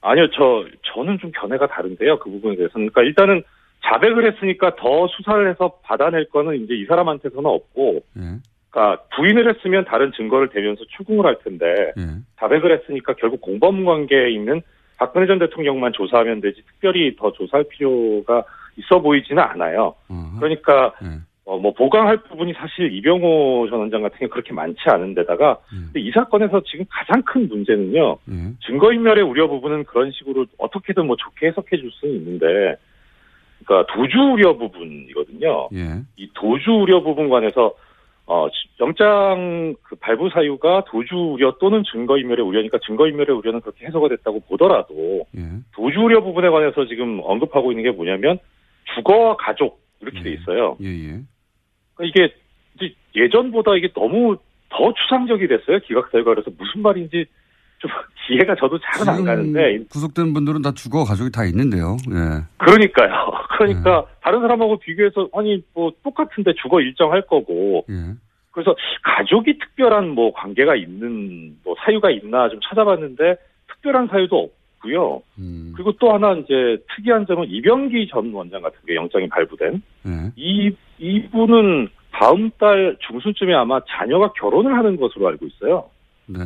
[0.00, 2.18] 아니요, 저, 저는 좀 견해가 다른데요.
[2.18, 2.90] 그 부분에 대해서는.
[2.90, 3.44] 그러니까 일단은
[3.84, 8.22] 자백을 했으니까 더 수사를 해서 받아낼 거는 이제 이 사람한테서는 없고, 예.
[8.70, 11.66] 그러니까 부인을 했으면 다른 증거를 대면서 추궁을 할 텐데,
[11.96, 12.02] 예.
[12.40, 14.60] 자백을 했으니까 결국 공범 관계에 있는
[14.98, 18.44] 박근혜 전 대통령만 조사하면 되지, 특별히 더 조사할 필요가
[18.76, 19.94] 있어 보이지는 않아요.
[20.08, 20.38] 어허.
[20.38, 21.18] 그러니까, 예.
[21.44, 25.90] 어, 뭐, 보강할 부분이 사실 이병호 전 원장 같은 경우 그렇게 많지 않은데다가, 음.
[25.92, 28.34] 근데 이 사건에서 지금 가장 큰 문제는요, 예.
[28.66, 32.76] 증거인멸의 우려 부분은 그런 식으로 어떻게든 뭐 좋게 해석해 줄 수는 있는데,
[33.64, 35.68] 그러니까 도주 우려 부분이거든요.
[35.74, 36.02] 예.
[36.16, 37.74] 이 도주 우려 부분 관해서
[38.26, 38.46] 어
[38.80, 45.26] 영장 그 발부 사유가 도주 우려 또는 증거인멸의 우려니까 증거인멸의 우려는 그렇게 해석이 됐다고 보더라도
[45.36, 45.40] 예.
[45.74, 48.38] 도주 우려 부분에 관해서 지금 언급하고 있는 게 뭐냐면
[48.94, 50.76] 주거와 가족 이렇게 돼 있어요.
[50.82, 50.86] 예.
[50.86, 51.20] 예.
[51.94, 52.32] 그러니까 이게
[53.14, 54.36] 예전보다 이게 너무
[54.70, 55.80] 더 추상적이 됐어요.
[55.80, 57.26] 기각 사유가 그래서 무슨 말인지
[57.82, 57.90] 좀
[58.30, 61.96] 이해가 저도 잘은 안 가는데 구속된 분들은 다 주거 가족이 다 있는데요.
[62.08, 62.44] 예.
[62.56, 63.32] 그러니까요.
[63.58, 68.14] 그러니까 다른 사람하고 비교해서 아니 뭐 똑같은데 주거 일정할 거고 예.
[68.52, 73.36] 그래서 가족이 특별한 뭐 관계가 있는 뭐 사유가 있나 좀 찾아봤는데
[73.68, 75.22] 특별한 사유도 없고요.
[75.38, 75.72] 음.
[75.74, 80.32] 그리고 또 하나 이제 특이한 점은 이병기 전 원장 같은 게 영장이 발부된 예.
[80.36, 85.90] 이 이분은 다음 달 중순쯤에 아마 자녀가 결혼을 하는 것으로 알고 있어요.
[86.26, 86.38] 네.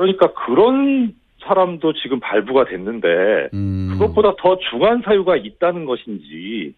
[0.00, 3.90] 그러니까 그런 사람도 지금 발부가 됐는데 음.
[3.92, 6.74] 그것보다 더 중한 사유가 있다는 것인지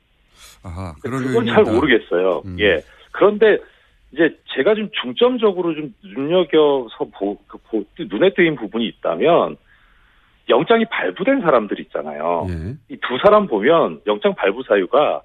[1.03, 1.63] 그런 그건 잘.
[1.63, 2.43] 모르겠어요.
[2.45, 2.57] 음.
[2.59, 2.83] 예.
[3.13, 3.59] 그런데
[4.13, 9.57] 이제 제가 좀 중점적으로 좀 눈여겨서 보, 그 보- 눈에 띄는 부분이 있다면
[10.49, 12.47] 영장이 발부된 사람들 있잖아요.
[12.51, 12.75] 예.
[12.89, 15.23] 이두 사람 보면 영장 발부 사유가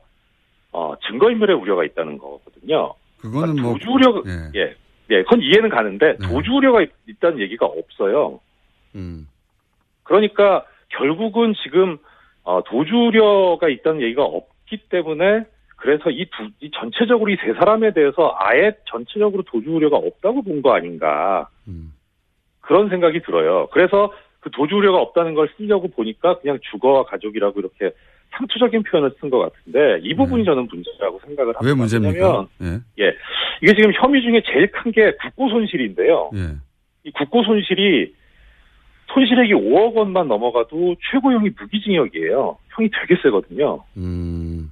[0.71, 2.93] 어, 증거인멸의 우려가 있다는 거거든요.
[3.21, 4.59] 그거는 뭐 도주 우려 예.
[4.59, 4.75] 예.
[5.09, 6.27] 예, 그건 이해는 가는데 네.
[6.27, 8.39] 도주 우려가 있, 있다는 얘기가 없어요.
[8.95, 9.27] 음.
[10.03, 11.97] 그러니까 결국은 지금
[12.43, 17.93] 어, 도주 우려가 있다는 얘기가 없기 때문에 그래서 이 두, 이 전체적으로 이 세 사람에
[17.93, 21.93] 대해서 아예 전체적으로 도주 우려가 없다고 본 거 아닌가 음.
[22.61, 23.67] 그런 생각이 들어요.
[23.71, 27.91] 그래서 그 도주 우려가 없다는 걸 쓰려고 보니까 그냥 주거와 가족이라고 이렇게
[28.31, 31.59] 상투적인 표현을 쓴 것 같은데 이 부분이 저는 문제라고 생각을 합니다.
[31.63, 32.47] 왜 문제입니까?
[32.59, 33.03] 왜냐면 예.
[33.05, 33.13] 예,
[33.61, 36.31] 이게 지금 혐의 중에 제일 큰 게 국고 손실인데요.
[36.35, 36.39] 예.
[37.03, 38.13] 이 국고 손실이
[39.13, 42.57] 손실액이 5억 원만 넘어가도 최고형이 무기징역이에요.
[42.75, 43.83] 형이 되게 세거든요.
[43.95, 44.71] 음.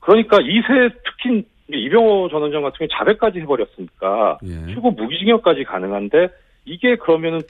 [0.00, 4.74] 그러니까 이세 특히 이병호 전 원장 같은 경우 자백까지 해버렸으니까 예.
[4.74, 6.28] 최고 무기징역까지 가능한데
[6.64, 7.40] 이게 그러면은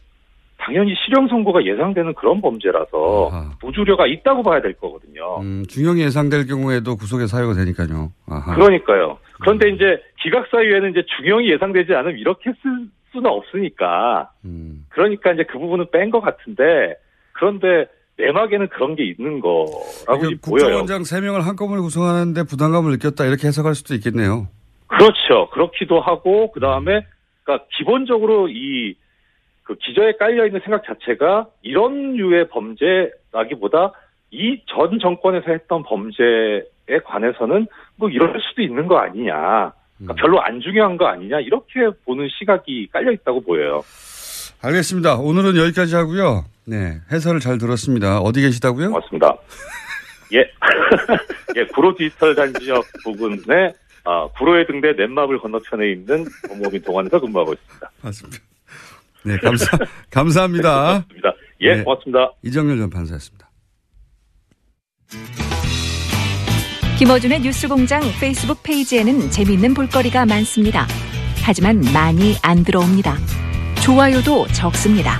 [0.61, 3.51] 당연히 실형 선고가 예상되는 그런 범죄라서 아하.
[3.62, 5.40] 무주려가 있다고 봐야 될 거거든요.
[5.40, 8.12] 음, 중형이 예상될 경우에도 구속에 사유가 되니까요.
[8.29, 8.55] 아하.
[8.55, 9.18] 그러니까요.
[9.40, 12.70] 그런데 이제 기각 사유에는 이제 중형이 예상되지 않으면 이렇게 쓸
[13.12, 14.31] 수는 없으니까.
[14.44, 14.85] 음.
[14.90, 16.94] 그러니까 이제 그 부분은 뺀 것 같은데
[17.33, 17.87] 그런데
[18.18, 19.73] 내막에는 그런 게 있는 거라고
[20.07, 20.37] 보여요.
[20.42, 24.46] 국정원장 3명을 한꺼번에 구성하는데 부담감을 느꼈다 이렇게 해석할 수도 있겠네요.
[24.88, 25.49] 그렇죠.
[25.53, 27.07] 그렇기도 하고 그 다음에
[27.44, 28.94] 그러니까 기본적으로 이
[29.70, 33.92] 그 기저에 깔려 있는 생각 자체가 이런 류의 범죄라기보다
[34.33, 39.72] 이 전 정권에서 했던 범죄에 관해서는 뭐 이럴 수도 있는 거 아니냐.
[39.98, 43.83] 그러니까 별로 안 중요한 거 아니냐 이렇게 보는 시각이 깔려 있다고 보여요.
[44.61, 45.18] 알겠습니다.
[45.18, 46.44] 오늘은 여기까지 하고요.
[46.66, 48.18] 네, 해설을 잘 들었습니다.
[48.18, 48.88] 어디 계시다고요?
[48.88, 49.37] 고맙습니다.
[50.35, 50.38] 예,
[51.56, 53.72] 예, 구로 디지털 단지역 부근에
[54.04, 57.90] 아, 구로의 등대 넷마블 건너편에 있는 법무법인 동안에서 근무하고 있습니다.
[58.02, 58.42] 맞습니다.
[59.24, 59.66] 네, 감사,
[60.11, 61.04] 감사합니다.
[61.04, 61.35] 고맙습니다.
[61.61, 61.83] 예, 네.
[61.83, 62.33] 고맙습니다.
[62.42, 63.50] 이정열 전 판사였습니다.
[66.98, 70.87] 김어준의 뉴스공장 페이스북 페이지에는 재미있는 볼거리가 많습니다.
[71.42, 73.16] 하지만 많이 안 들어옵니다.
[73.83, 75.18] 좋아요도 적습니다.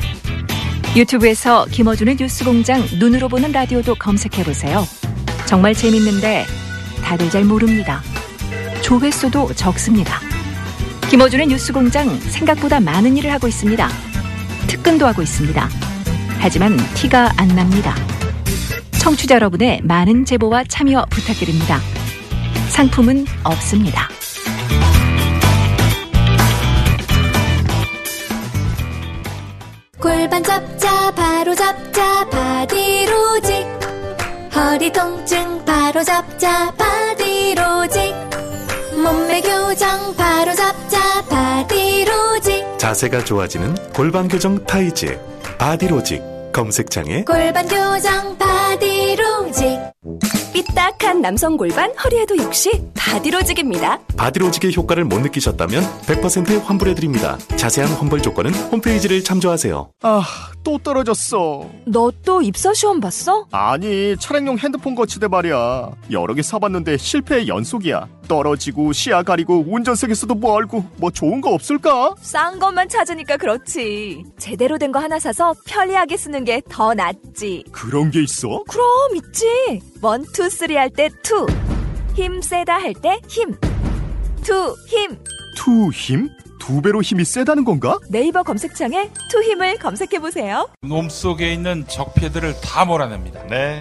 [0.95, 4.83] 유튜브에서 김어준의 뉴스공장 눈으로 보는 라디오도 검색해보세요.
[5.47, 6.45] 정말 재밌는데
[7.03, 8.03] 다들 잘 모릅니다.
[8.83, 10.30] 조회수도 적습니다.
[11.11, 13.89] 김어준의 뉴스공장 생각보다 많은 일을 하고 있습니다.
[14.69, 15.69] 특근도 하고 있습니다.
[16.39, 17.97] 하지만 티가 안 납니다.
[18.93, 21.81] 청취자 여러분의 많은 제보와 참여 부탁드립니다.
[22.69, 24.09] 상품은 없습니다.
[30.01, 33.67] 골반 잡자 바로 잡자 바디로직
[34.55, 38.30] 허리 통증 바로 잡자 바디로직
[39.03, 45.19] 몸매 교정 바로 잡자 바디로직 자세가 좋아지는 골반 교정 타이즈
[45.59, 49.79] 바디로직 검색창에 골반 교정 바디로직
[50.53, 54.01] 삐딱한 남성 골반 허리에도 역시 바디로직입니다.
[54.17, 57.39] 바디로직의 효과를 못 느끼셨다면 100% 환불해드립니다.
[57.57, 59.91] 자세한 환불 조건은 홈페이지를 참조하세요.
[60.03, 60.23] 아,
[60.65, 61.67] 또 떨어졌어.
[61.87, 63.47] 너 또 입사 시험 봤어?
[63.53, 65.91] 아니, 차량용 핸드폰 거치대 말이야.
[66.11, 68.07] 여러 개 사봤는데 실패의 연속이야.
[68.31, 72.15] 떨어지고, 시야 가리고, 운전석에서도 멀고, 뭐 좋은 거 없을까?
[72.23, 74.23] 싼 것만 찾으니까 그렇지.
[74.39, 77.65] 제대로 된 거 하나 사서 편리하게 쓰는 게 더 낫지.
[77.73, 78.63] 그런 게 있어?
[78.69, 79.81] 그럼 있지.
[80.01, 81.47] one, two, three 할 때 two.
[82.15, 83.57] 힘 세다 할 때 힘.
[84.45, 85.19] 투, 힘.
[85.57, 86.29] 투 힘?
[86.61, 87.99] 두 배로 힘이 세다는 건가?
[88.11, 90.69] 네이버 검색창에 투 힘을 검색해 보세요.
[90.83, 93.41] 몸속에 있는 적폐들을 다 몰아냅니다.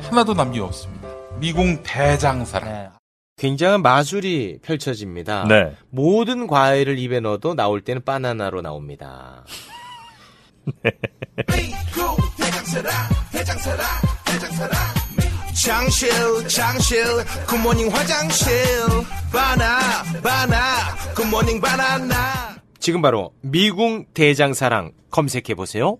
[0.10, 1.08] 하나도 남김없습니다.
[1.40, 2.92] 미궁 대장사랑.
[3.40, 5.46] 굉장한 마술이 펼쳐집니다.
[5.48, 5.74] 네.
[5.90, 9.46] 모든 과일을 입에 넣어도 나올 때는 바나나로 나옵니다.
[15.66, 16.10] 장실
[16.48, 17.04] 장실
[17.48, 18.54] 굿모닝 화장실
[19.32, 19.80] 바나
[20.22, 25.98] 바나 굿모닝 바나나 지금 바로 미궁 대장사랑 검색해 보세요.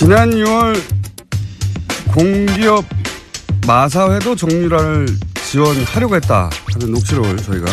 [0.00, 0.80] 지난 6월
[2.14, 2.86] 공기업
[3.66, 5.06] 마사회도 정유라를
[5.44, 7.66] 지원하려고 했다 하는 녹취록을 저희가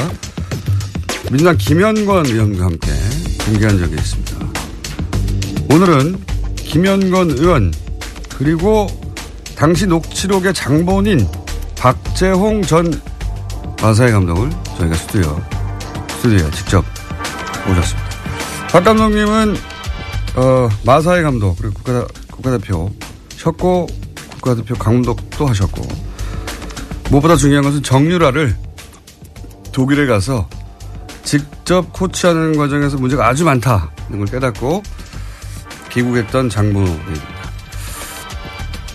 [1.31, 2.91] 민주당 김현권 의원과 함께
[3.45, 4.39] 공개한 적이 있습니다.
[5.71, 6.21] 오늘은
[6.57, 7.73] 김현권 의원
[8.37, 8.87] 그리고
[9.55, 11.25] 당시 녹취록의 장본인
[11.77, 13.01] 박재홍 전
[13.81, 15.41] 마사회 감독을 저희가 스튜디오
[16.09, 16.83] 스튜디오에 직접
[17.69, 18.09] 오셨습니다.
[18.73, 19.77] 박 감독님은
[20.37, 22.05] 어, 마사회 감독 그리고 국가,
[22.37, 22.91] 국가대표
[23.35, 23.87] 셨고
[24.31, 25.87] 국가대표 감독도 하셨고
[27.09, 28.55] 무엇보다 중요한 것은 정유라를
[29.71, 30.49] 독일에 가서
[31.23, 34.81] 직접 코치하는 과정에서 문제가 아주 많다는 걸 깨닫고
[35.91, 37.37] 귀국했던 장본입니다.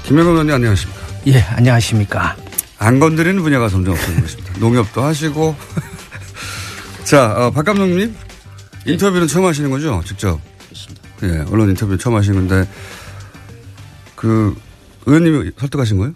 [0.04, 1.00] 김영건 의원님 안녕하십니까?
[1.26, 2.36] 예, 안녕하십니까?
[2.78, 4.58] 안 건드리는 분야가 점점 없어지고 있습니다.
[4.58, 5.54] 농협도 하시고.
[7.04, 8.14] 자, 어, 박 감독님
[8.86, 10.02] 인터뷰는 처음 하시는 거죠?
[10.04, 10.40] 직접.
[11.22, 12.68] 예, 언론 인터뷰 처음 하시는 건데
[14.22, 14.56] 그
[15.06, 16.14] 의원님이 설득하신 거예요?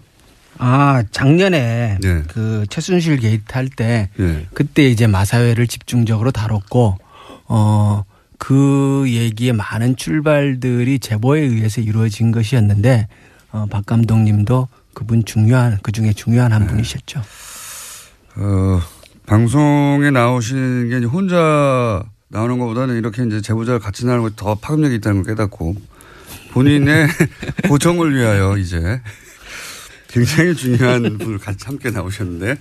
[0.58, 2.22] 아, 작년에 예.
[2.28, 4.46] 그 최순실 게이트 할때 예.
[4.54, 6.96] 그때 이제 마사회를 집중적으로 다뤘고
[7.48, 8.04] 어,
[8.38, 13.08] 그 얘기의 많은 출발들이 제보에 의해서 이루어진 것이었는데
[13.50, 17.20] 어, 박 감독님도 그분 중요한 그 중에 중요한 한 분이셨죠.
[18.36, 18.80] 어,
[19.26, 25.24] 방송에 나오시는 게 혼자 나오는 것보다는 이렇게 이제 제보자를 같이 나오는 것이 더 파급력이 있다는
[25.24, 25.95] 걸 깨닫고
[26.56, 27.08] 본인의
[27.68, 29.02] 고정을 위하여 이제
[30.08, 32.56] 굉장히 중요한 분을 같이 함께 나오셨는데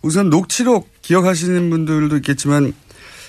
[0.00, 2.72] 우선 녹취록 기억하시는 분들도 있겠지만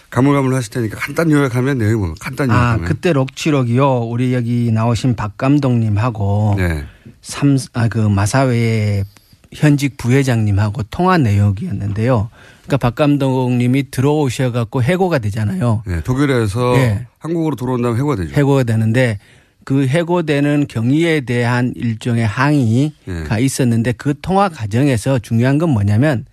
[0.09, 2.23] 가물가물하실 테니까 간단 요약하면 내용이 뭡니까?
[2.23, 2.85] 간단 아, 요약하면.
[2.87, 4.03] 그때 록치록이요.
[4.03, 6.85] 우리 여기 나오신 박 감독님하고 네.
[7.21, 9.03] 삼, 아, 그 마사회
[9.51, 12.29] 현직 부회장님하고 통화 내용이었는데요.
[12.63, 15.83] 그러니까 박 감독님이 들어오셔갖고 해고가 되잖아요.
[15.85, 17.07] 네, 독일에서 예.
[17.19, 18.33] 한국으로 들어온 다음에 해고가 되죠.
[18.33, 19.19] 해고가 되는데
[19.65, 26.25] 그 해고되는 경위에 대한 일종의 항의가 있었는데 그 통화 과정에서 중요한 건 뭐냐면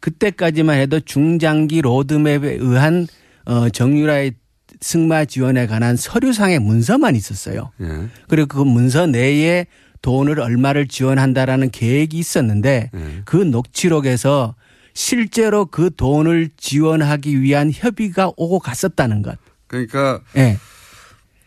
[0.00, 3.06] 그때까지만 해도 중장기 로드맵에 의한
[3.46, 4.32] 어 정유라의
[4.80, 7.70] 승마 지원에 관한 서류상의 문서만 있었어요.
[7.80, 7.86] 예.
[8.28, 9.66] 그리고 그 문서 내에
[10.02, 13.22] 돈을 얼마를 지원한다라는 계획이 있었는데 예.
[13.24, 14.56] 그 녹취록에서
[14.92, 19.38] 실제로 그 돈을 지원하기 위한 협의가 오고 갔었다는 것.
[19.68, 20.58] 그러니까 예.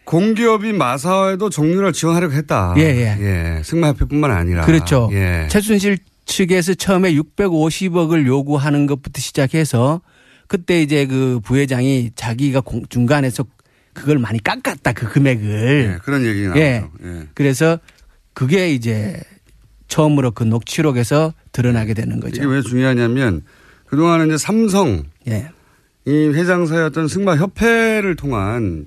[0.08, 2.74] 공기업인 마사회도 정유를 지원하려고 했다.
[2.78, 3.62] 예, 예.
[3.62, 4.66] 승마협회뿐만 아니라.
[4.66, 5.10] 그렇죠.
[5.12, 5.49] 예.
[5.51, 9.99] 최순실 측에서 처음에 650억을 요구하는 것부터 시작해서
[10.47, 13.43] 그때 이제 그 부회장이 자기가 공- 중간에서
[13.91, 15.91] 그걸 많이 깎았다 그 금액을.
[15.95, 16.89] 예, 그런 얘기가 나와요.
[17.03, 17.08] 예.
[17.10, 17.24] 예.
[17.34, 17.78] 그래서
[18.34, 19.20] 그게 이제
[19.89, 22.38] 처음으로 그 녹취록에서 드러나게 되는 거죠.
[22.41, 23.41] 이게 왜 중요하냐면
[23.88, 25.49] 그동안은 이제 삼성 예.
[26.05, 28.86] 이 회장사였던 승마협회를 통한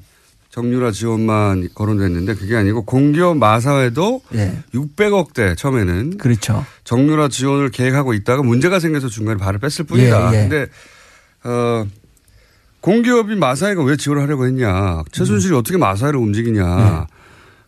[0.50, 4.58] 정유라 지원만 거론됐는데 그게 아니고 공기업 마사회도 예.
[4.74, 6.64] 600억대 처음에는 그렇죠.
[6.82, 10.34] 정유라 지원을 계획하고 있다가 문제가 생겨서 중간에 발을 뺐을 뿐이다.
[10.34, 10.48] 예, 예.
[10.48, 10.66] 근데
[11.44, 11.86] 어
[12.80, 15.02] 공기업이 마사회가 왜 지원을 하려고 했냐?
[15.12, 17.06] 최순실이 어떻게 마사회를 움직이냐?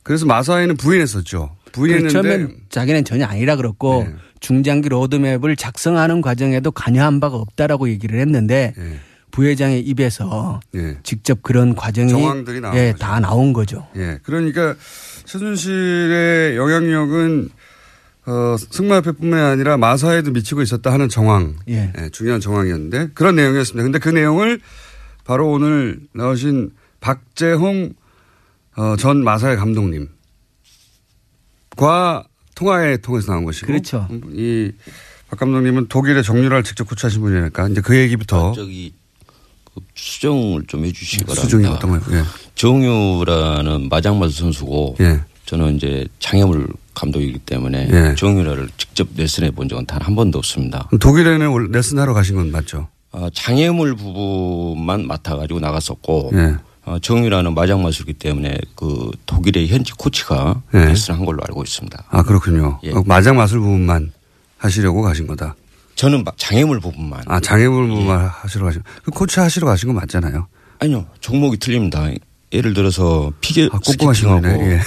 [0.03, 1.55] 그래서 마사회는 부인했었죠.
[1.66, 4.14] 그 부인했는데 처음엔 자기는 전혀 아니라 그렇고 네.
[4.41, 8.74] 중장기 로드맵을 작성하는 과정에도 관여한 바가 없다라고 얘기를 했는데
[9.33, 10.99] 부회장의 입에서 예.
[11.03, 12.99] 직접 그런 과정이 정황들이 나온 예, 거죠.
[13.05, 13.89] 다 나온 거죠.
[13.97, 14.20] 예.
[14.22, 14.76] 그러니까
[15.24, 17.49] 최순실의 영향력은
[18.26, 21.57] 어, 승마협회뿐만 아니라 마사에도 미치고 있었다 하는 정황.
[21.68, 21.93] 예.
[21.99, 23.83] 예, 중요한 정황이었는데 그런 내용이었습니다.
[23.83, 24.61] 근데 그 내용을
[25.24, 26.70] 바로 오늘 나오신
[27.01, 27.95] 박재홍
[28.76, 30.12] 어, 전 마사회 감독님과
[32.55, 33.66] 통화에 통해서 나온 것이고.
[33.66, 34.07] 그렇죠.
[34.33, 34.72] 이
[35.33, 38.53] 박 감독님은 독일의 정유라를 직접 코치하신 분이니까 이제 그 얘기부터.
[38.53, 39.01] 저기 그
[39.94, 41.42] 수정을 좀 해주시기 바랍니다.
[41.42, 42.20] 수정이 어떤 거예요?
[42.20, 42.24] 예.
[42.54, 45.20] 정유라는 마장마수 선수고 예.
[45.46, 48.14] 저는 이제 장애물 감독이기 때문에 예.
[48.16, 50.88] 정유라를 직접 레슨해 본 적은 단 한 번도 없습니다.
[51.00, 52.88] 독일에는 레슨하러 가신 건 맞죠?
[53.12, 56.56] 아, 장애물 부분만 맡아가지고 나갔었고 예.
[56.84, 60.86] 어, 정유라는 마장마수이기 때문에 그 독일의 현지 코치가 예.
[60.86, 62.04] 레슨한 걸로 알고 있습니다.
[62.10, 62.78] 아 그렇군요.
[62.84, 62.90] 예.
[62.92, 64.12] 어, 마장 마술 부분만
[64.58, 65.54] 하시려고 가신 거다.
[65.95, 67.22] 저는 마- 장애물 부분만.
[67.26, 68.82] 아 장애물 부분만 하시러 가신.
[69.05, 70.49] 그 코치 하시러 가신 건 맞잖아요.
[70.80, 72.09] 아니요 종목이 틀립니다.
[72.53, 74.49] 예를 들어서 피겨 아, 거네.
[74.74, 74.80] 예.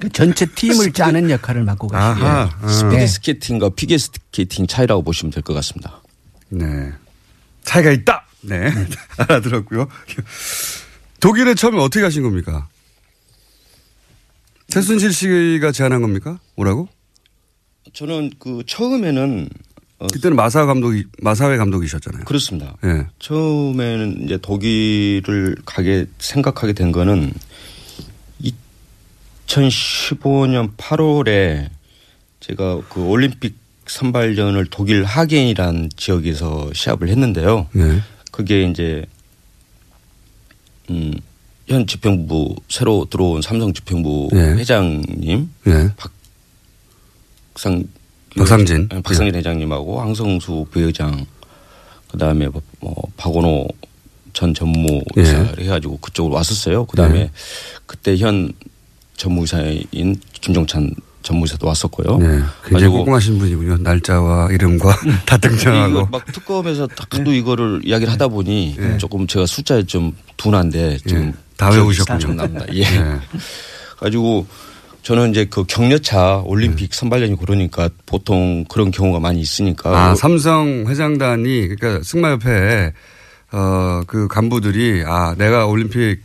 [0.00, 1.88] 그 전체 팀을 짜는 역할을 맡고.
[1.94, 2.50] 아하.
[2.64, 2.68] 예.
[2.68, 3.06] 스피드 네.
[3.06, 6.00] 스케이팅과 피겨 스케이팅 차이라고 보시면 될 것 같습니다.
[6.48, 6.92] 네.
[7.64, 8.26] 차이가 있다.
[8.40, 8.72] 네.
[9.18, 9.86] 알아들었고요.
[11.20, 12.66] 독일에 처음에 어떻게 가신 겁니까?
[14.68, 16.38] 최순실 씨가 제안한 겁니까?
[16.56, 16.88] 오라고?
[17.92, 19.71] 저는 그 처음에는 어,
[20.08, 22.24] 그때는 마사 감독이 마사회 감독이셨잖아요.
[22.24, 22.76] 그렇습니다.
[22.84, 23.06] 예.
[23.18, 27.32] 처음에는 이제 독일을 가게 생각하게 된 거는
[29.46, 31.68] 2015년 8월에
[32.40, 37.68] 제가 그 올림픽 선발전을 독일 하겐이란 지역에서 시합을 했는데요.
[37.72, 38.00] 네.
[38.30, 39.04] 그게 이제
[40.90, 41.12] 음,
[41.66, 44.54] 현 집행부 새로 들어온 삼성 집행부 네.
[44.54, 45.94] 회장님 예.
[47.54, 47.84] 박상
[48.36, 48.88] 박상진.
[48.90, 51.26] 네, 박상진 회장님하고 황성수 부회장
[52.10, 52.48] 그다음에
[52.80, 53.68] 뭐 박원호
[54.32, 56.86] 전 전무이사를 해가지고 그쪽으로 왔었어요.
[56.86, 57.30] 그다음에 네.
[57.86, 58.52] 그때 현
[59.16, 62.18] 전무이사인 김종찬 전무이사도 왔었고요.
[62.18, 62.40] 네.
[62.66, 63.76] 굉장히 꼼꼼하신 분이군요.
[63.78, 66.06] 날짜와 이름과 다 이거 등장하고.
[66.06, 71.32] 막 특검에서 하도 이거를 이야기를 하다 보니 조금 제가 숫자에 좀 둔한데 좀 예.
[71.56, 72.34] 다 외우셨군요.
[72.34, 72.66] 납니다.
[72.72, 72.82] 예.
[72.82, 73.20] 네.
[73.98, 74.46] 가지고
[75.02, 76.96] 저는 이제 그 격려차 올림픽 네.
[76.96, 82.92] 선발전이 그러니까 보통 그런 경우가 많이 있으니까 아, 삼성 회장단이 그러니까 승마협회
[83.50, 86.16] 어그 간부들이 아 내가 올림픽에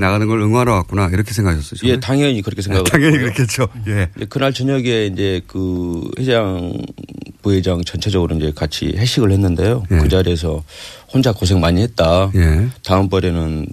[0.00, 1.90] 나가는 걸 응원하러 왔구나 이렇게 생각하셨어요.
[1.90, 3.32] 예, 당연히 그렇게 생각을 당연히 했고요.
[3.32, 3.68] 그렇겠죠.
[3.88, 4.08] 예.
[4.16, 6.72] 이제 그날 저녁에 이제 그 회장
[7.42, 9.82] 부회장 전체적으로 이제 같이 회식을 했는데요.
[9.90, 9.98] 예.
[9.98, 10.62] 그 자리에서
[11.12, 12.30] 혼자 고생 많이 했다.
[12.36, 12.68] 예.
[12.84, 13.66] 다음번에는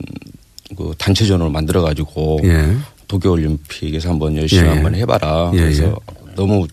[0.76, 2.76] 그 단체전으로 만들어 가지고 예.
[3.08, 4.70] 도쿄올림픽에서 한번 열심히 예.
[4.70, 5.52] 한번 해봐라.
[5.54, 6.36] 예, 그래서 예.
[6.36, 6.68] 너무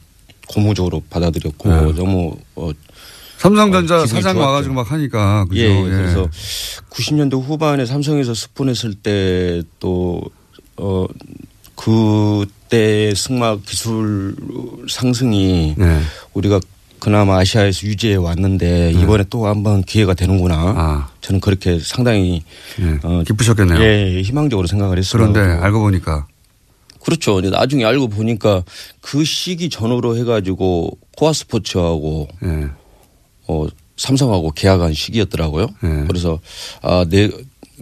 [0.48, 1.92] 고무적으로 받아들였고 예.
[1.92, 2.70] 너무 어,
[3.38, 4.40] 삼성전자 어, 사장 좋았죠.
[4.40, 5.60] 와가지고 막 하니까 그죠.
[5.60, 6.28] 예, 그래서
[6.90, 10.22] 90년대 후반에 삼성에서 스폰했을 때또
[10.76, 11.06] 어,
[11.74, 14.36] 그때 승마 기술
[14.88, 16.00] 상승이 네.
[16.34, 16.60] 우리가
[16.98, 21.09] 그나마 아시아에서 유지해 왔는데 이번에 또 한번 기회가 되는구나.
[21.20, 22.42] 저는 그렇게 상당히
[23.02, 23.80] 어, 기쁘셨겠네요.
[23.80, 25.20] 예, 희망적으로 생각을 했어요.
[25.32, 26.26] 그런데 알고 보니까
[27.04, 27.40] 그렇죠.
[27.40, 28.62] 나중에 알고 보니까
[29.00, 32.68] 그 시기 전후로 해가지고 코아 스포츠하고 예.
[33.48, 33.66] 어,
[33.96, 35.66] 삼성하고 계약한 시기였더라고요.
[35.84, 36.04] 예.
[36.06, 36.38] 그래서
[36.82, 37.30] 아, 내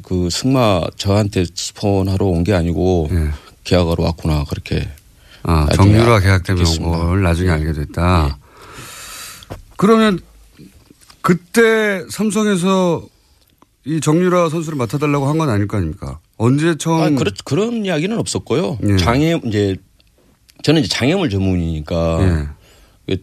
[0.00, 3.08] 그 승마 저한테 스폰하러 온 게 아니고
[3.64, 4.76] 계약하러 왔구나 그렇게.
[4.76, 4.88] 예.
[5.42, 6.82] 아, 정유라 계약 때문에 온.
[6.92, 8.38] 걸 나중에 알게 됐다.
[9.76, 10.20] 그러면
[11.20, 13.04] 그때 삼성에서
[13.88, 16.20] 이 정유라 선수를 맡아달라고 한 건 아닐 거 아닙니까?
[16.36, 17.00] 언제 처음?
[17.02, 18.78] 아, 그렇, 그런 이야기는 없었고요.
[18.86, 18.96] 예.
[18.96, 19.76] 장애, 이제,
[20.62, 22.18] 저는 이제 장애물 전문이니까,
[23.08, 23.14] 예.
[23.16, 23.22] 그,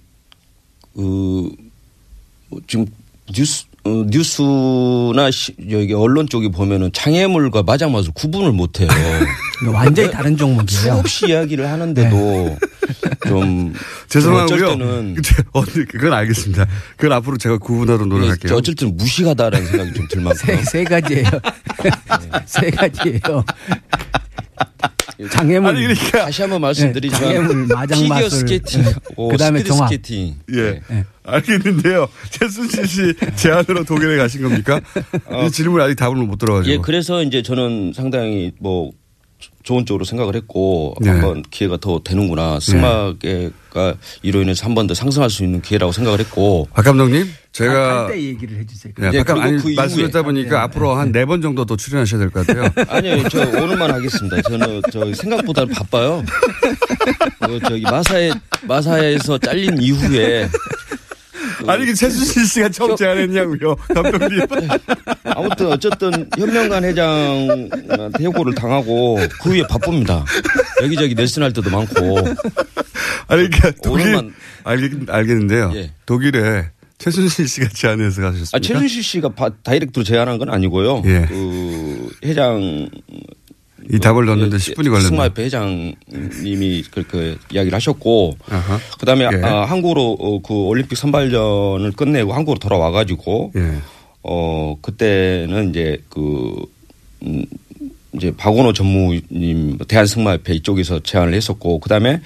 [0.95, 1.51] 그,
[2.49, 2.85] 뭐 지금
[3.33, 8.89] 뉴스, 어, 뉴스나 시, 여기 언론 쪽이 보면은 장애물과 마장맛을 구분을 못 해요.
[9.71, 10.81] 완전히 다른 종목이에요.
[10.81, 12.57] 수없이 이야기를 하는데도
[13.27, 13.73] 좀.
[14.09, 14.43] 죄송하고요.
[14.55, 16.65] 어쩔 때는 근데 어느- 그건 알겠습니다.
[16.97, 18.55] 그건 앞으로 제가 구분하도록 노력할게요.
[18.55, 20.45] 어쩔 때는 무식하다라는 생각이 좀 들 만큼.
[20.45, 21.25] 세, 세 가지예요.
[22.47, 23.43] 세 가지예요.
[25.31, 25.69] 장애물.
[25.69, 28.29] 아니, 그러니까 다시 한번 말씀드리지만 네, 장애물, 마장 피겨.
[28.29, 28.93] 스케이팅, 네.
[29.15, 29.89] 어, 그다음에 스피드 종합.
[29.89, 30.35] 스케이팅.
[30.53, 30.81] 예.
[30.87, 31.05] 네.
[31.23, 32.07] 알겠는데요.
[32.29, 34.79] 최순실 씨 제안으로 독일에 가신 겁니까?
[35.47, 36.73] 이 질문 아직 답을 못 들어가지고.
[36.73, 38.91] 예, 그래서 이제 저는 상당히 뭐
[39.63, 41.09] 좋은 쪽으로 생각을 했고 네.
[41.09, 46.19] 한번 기회가 더 되는구나 승마계가 이로 인해서 한 번 더 상승할 수 있는 기회라고 생각을
[46.19, 48.93] 했고 박 감독님, 제가 갈때 얘기를 해주세요.
[49.01, 49.75] 예, 예, 박 감- 그리고 아니 그 이후에.
[49.75, 52.69] 말씀드렸다 보니까 앞으로 한 네 번 정도 더 출연하셔야 될 것 같아요.
[52.89, 54.41] 아니요, 저 오늘만 하겠습니다.
[54.43, 56.23] 저는 저 생각보다 바빠요.
[57.41, 58.31] 어, 저기 마사에
[58.67, 60.47] 마사에서 잘린 이후에
[61.67, 64.41] 아니, 그 최순실 씨가 처음 제안했냐고요, 감독님.
[65.23, 70.23] 아무튼 어쨌든 현명관 회장한테 해고를 당하고 그 후에 바쁩니다.
[70.81, 72.17] 여기저기 nel슨 할 때도 많고.
[73.27, 74.31] 아니, 그러니까 독일,
[74.63, 75.71] 알겠, 알겠는데요.
[75.75, 75.91] 예.
[76.05, 78.57] 독일에 최순실 씨가 제안해서 가셨습니까?
[78.57, 81.01] 아, 최순실 씨가 바- 다이렉트로 제안한 건 아니고요.
[81.05, 81.25] 예.
[81.27, 82.89] 그 회장
[83.91, 85.09] 이 답을 넣는데 10분이 걸렸네요.
[85.09, 88.79] 승마협회 회장님이 그렇게 이야기를 하셨고, 아하.
[88.99, 89.45] 그다음에 예.
[89.45, 93.77] 아, 한국으로 어, 그 올림픽 선발전을 끝내고 한국으로 돌아와 가지고, 예.
[94.23, 96.55] 어 그때는 이제 그
[97.23, 97.45] 음,
[98.13, 102.21] 이제 박원호 전무님 대한승마협회 이쪽에서 제안을 했었고, 그다음에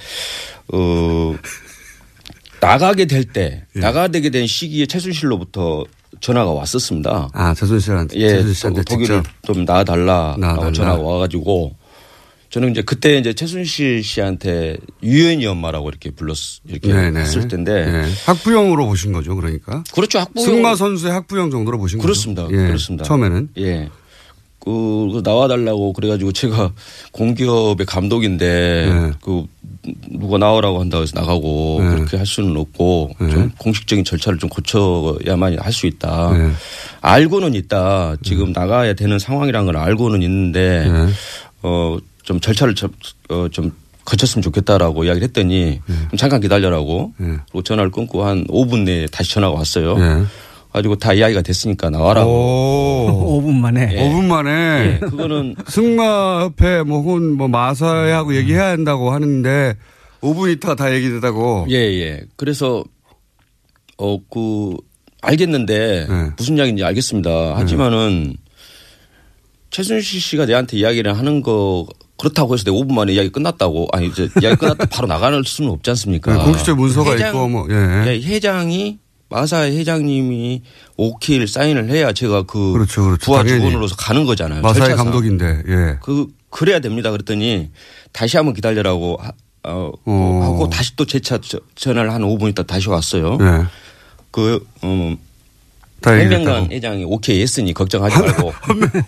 [0.72, 1.36] 어
[2.62, 3.80] 나가게 될때 예.
[3.80, 5.86] 나가게 된 시기에 최순실로부터
[6.22, 7.30] 전화가 왔었습니다.
[7.34, 9.24] 아, 최순실한테, 예, 최순실 씨한테 도- 독일을.
[9.46, 10.72] 좀 나와달라라고 나와달라.
[10.72, 11.76] 전화가 와가지고
[12.50, 16.36] 저는 이제 그때 이제 최순실 씨한테 유연이 엄마라고 이렇게 불렀
[16.68, 17.20] 이렇게 네네.
[17.20, 18.10] 했을 텐데 예.
[18.26, 19.84] 학부형으로 보신 거죠, 그러니까.
[19.94, 22.44] 그렇죠 학부형 승마 선수의 학부형 정도로 보신 그렇습니다.
[22.44, 22.56] 거죠.
[22.60, 22.68] 예.
[22.68, 23.04] 그렇습니다.
[23.06, 23.50] 처음에는.
[23.60, 23.90] 예.
[24.60, 26.72] 그 나와달라고 그래가지고 제가
[27.12, 29.12] 공기업의 감독인데 네.
[29.22, 29.46] 그
[30.12, 31.90] 누가 나오라고 한다고 해서 나가고 네.
[31.90, 36.34] 그렇게 할 수는 없고 좀 공식적인 절차를 좀 거쳐야만 할 수 있다.
[36.38, 36.52] 네.
[37.02, 38.16] 알고는 있다.
[38.22, 41.08] 지금 나가야 되는 상황이란 걸 알고는 있는데 네.
[41.62, 42.90] 어좀 절차를 좀,
[43.30, 43.72] 어, 좀
[44.04, 45.96] 거쳤으면 좋겠다라고 이야기를 했더니 네.
[46.10, 49.96] 좀 잠깐 기다려라고 그리고 전화를 끊고 한 5분 내에 다시 전화가 왔어요.
[50.70, 50.74] 네.
[50.74, 52.30] 가지고 다 이야기가 됐으니까 나와라고.
[52.32, 53.42] 오.
[53.42, 53.90] 5분 만에.
[53.94, 53.98] 예.
[54.10, 54.52] 5분 만에.
[54.96, 59.76] 예, 그거는 승마협회 뭐 혹은 뭐 마사회하고 얘기해야 한다고 하는데
[60.22, 61.66] 5분 있다가 다 얘기되다고.
[61.70, 62.22] 예, 예.
[62.36, 62.84] 그래서,
[63.98, 64.76] 어, 그,
[65.22, 66.30] 알겠는데, 네.
[66.38, 67.56] 무슨 이야기인지 알겠습니다.
[67.58, 68.36] 하지만은,
[69.72, 74.28] 최순실 씨가 내한테 이야기를 하는 거, 그렇다고 해서 내 5분 만에 이야기 끝났다고, 아니, 이제
[74.42, 76.38] 이야기 끝났다 바로 나가는 수는 없지 않습니까?
[76.38, 78.08] 네, 공식적 문서가 회장- 있고 뭐, 예.
[78.08, 79.00] 예, 회장이,
[79.30, 80.64] 마사 회장님이
[80.98, 83.26] 오케이를 사인을 해야 제가 그 그렇죠, 그렇죠.
[83.26, 83.44] 부하.
[83.44, 84.62] 직원으로서 가는 거잖아요.
[84.62, 85.06] 마사회 절차상.
[85.06, 85.98] 감독인데, 예.
[86.02, 87.12] 그 그래야 됩니다.
[87.12, 87.70] 그랬더니
[88.12, 89.32] 다시 한번 기다려라고 하,
[89.64, 90.40] 어, 어.
[90.44, 93.38] 하고 다시 또 재차 저- 전화를 한 5분 있다 다시 왔어요.
[93.40, 93.66] 예.
[94.32, 95.18] 그 음,
[96.02, 96.72] 다 현명관.
[96.72, 98.52] 회장이 오케이 했으니 걱정하지 말고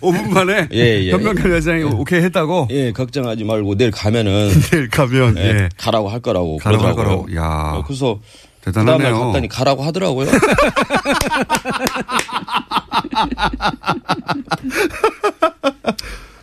[0.02, 1.10] 5분 만에 예, 예.
[1.10, 5.68] 현명한 회장이 오케이 했다고 예 걱정하지 말고 내일 가면은 내일 가면 예, 예.
[5.78, 6.94] 가라고 할 거라고 가라고 할.
[6.94, 7.34] 거라고.
[7.34, 7.72] 야.
[7.76, 8.20] 어, 그래서
[8.62, 8.98] 대단하네요.
[8.98, 10.30] 그다음에 갔더니 가라고 하더라고요.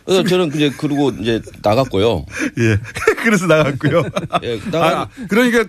[0.04, 2.26] 그래서 저는 이제 그리고 이제 나갔고요.
[2.58, 2.78] 예.
[3.22, 4.02] 그래서 나갔고요.
[4.42, 5.64] 예, 나가 아, 그러니까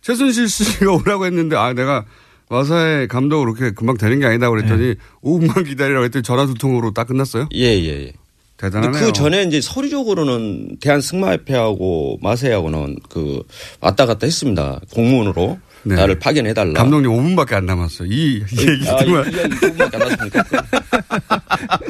[0.00, 2.04] 최순실 씨가 오라고 했는데 아 내가
[2.48, 7.08] 마사의 감독으로 그렇게 금방 되는 게 아니다 그랬더니 5분만 기다리라고 했더니 전화 두 통으로 딱
[7.08, 7.48] 끝났어요.
[7.52, 8.12] 예, 예, 예.
[8.56, 9.04] 대단하네요.
[9.04, 13.42] 그 전에 이제 서류적으로는 대한 승마협회하고 마세하고는 그
[13.80, 14.80] 왔다 갔다 했습니다.
[14.94, 15.94] 공문으로 네.
[15.94, 16.72] 나를 파견해달라.
[16.72, 18.08] 감독님 5분밖에 안 남았어요.
[18.10, 19.32] 이, 이 얘기 아, 정말.
[19.32, 20.42] 이 이야기 조금밖에 안 났습니까?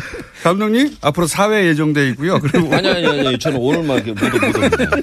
[0.42, 2.38] 감독님 앞으로 사회 예정돼 있고요.
[2.40, 4.96] 그리고 아니, 아니, 아니, 저는 오늘만 이렇게 묻어, 묻어입니다.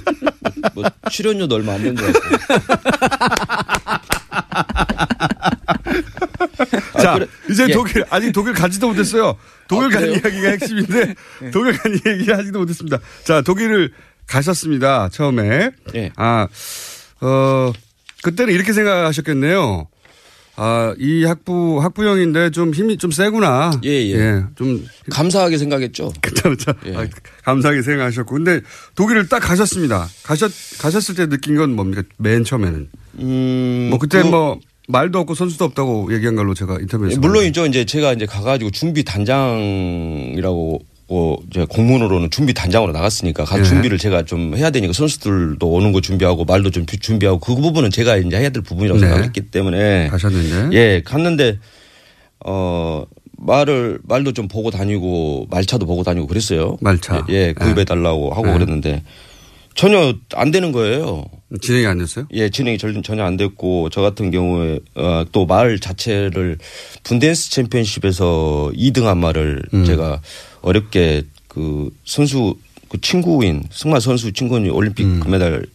[0.76, 2.20] 뭐, 출연료도 얼마 안된줄 알고.
[7.01, 7.74] 자, 그래- 이제 예.
[7.74, 9.36] 독일, 아직 독일 가지도 못했어요.
[9.68, 10.10] 독일 아, 간?
[10.10, 11.16] 이야기가 핵심인데,
[11.51, 12.99] 독일 간 이야기 하지도 못했습니다.
[13.24, 13.91] 자, 독일을
[14.28, 15.10] 가셨습니다.
[15.10, 15.72] 처음에.
[15.95, 16.12] 예.
[16.16, 16.47] 아,
[17.22, 17.72] 어,
[18.24, 19.88] 그때는 이렇게 생각하셨겠네요.
[20.56, 23.72] 아, 이 학부, 학부형인데 좀 힘이 좀 세구나.
[23.86, 24.43] 예, 예.
[24.56, 24.86] 좀.
[25.10, 26.14] 감사하게 생각했죠.
[26.22, 26.72] 그쵸, 그쵸.
[26.95, 27.08] 아,
[27.43, 28.36] 감사하게 생각하셨고.
[28.36, 28.62] 근데
[28.93, 30.08] 독일을 딱 가셨습니다.
[30.22, 32.04] 가셨, 가셨을 때 느낀 건 뭡니까?
[32.20, 32.88] 맨 처음에는.
[33.20, 37.16] 음, 뭐 그때 그- 뭐 말도 없고 선수도 없다고 얘기한 걸로 제가 인터뷰에서.
[37.16, 37.66] 예, 물론이죠.
[37.68, 43.64] 이제 제가 이제 가가지고 준비 단장이라고 어, 이제 공문으로는 준비 단장으로 나갔으니까 가 예.
[43.64, 48.18] 준비를 제가 좀 해야 되니까 선수들도 오는 거 준비하고 말도 좀 준비하고 그 부분은 제가
[48.18, 49.08] 이제 해야 될 부분이라고 네.
[49.08, 50.76] 생각했기 때문에 가셨는데.
[50.78, 51.60] 예 갔는데
[52.46, 53.06] 어
[53.38, 56.78] 말을 말도 좀 보고 다니고 말차도 보고 다니고 그랬어요.
[56.82, 57.26] 말차.
[57.30, 58.54] 예, 예 구입해 달라고 하고 네.
[58.54, 59.04] 그랬는데
[59.76, 61.26] 전혀 안 되는 거예요.
[61.61, 62.26] 진행이 안 됐어요?
[62.34, 66.57] 예, 진행이 전- 전혀 안 됐고 저 같은 경우에 어, 또 말 자체를
[67.03, 69.86] 분덴스 챔피언십에서 2등한 말을 음.
[69.86, 70.21] 제가
[70.61, 72.55] 어렵게 그 선수
[72.89, 75.19] 그 친구인 승마 선수 친구인 올림픽 음.
[75.19, 75.65] 금메달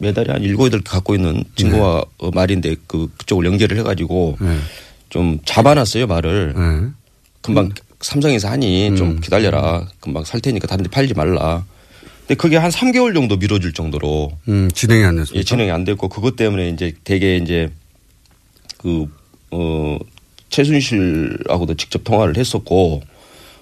[0.00, 4.56] 메달이 한 일곱 여덟 개 갖고 있는 친구와 어, 말인데 그 그쪽을 연결을 해가지고 네.
[5.08, 6.88] 좀 잡아놨어요 말을 네.
[7.40, 7.70] 금방
[8.00, 8.96] 삼성에서 하니 음.
[8.96, 11.64] 좀 기다려라 금방 살 테니까 다른 데 팔지 말라.
[12.32, 15.38] 근데 그게 한 3개월 정도 미뤄질 정도로 음, 진행이 안 됐습니다.
[15.38, 17.68] 예, 진행이 안 됐고 그것 때문에 이제 되게 이제
[18.78, 19.06] 그,
[19.50, 19.98] 어,
[20.48, 23.02] 최순실하고도 직접 통화를 했었고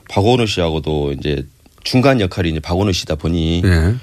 [0.08, 1.44] 박원호 씨하고도 이제
[1.82, 3.94] 중간 역할이 이제 박원호 씨다 보니 예.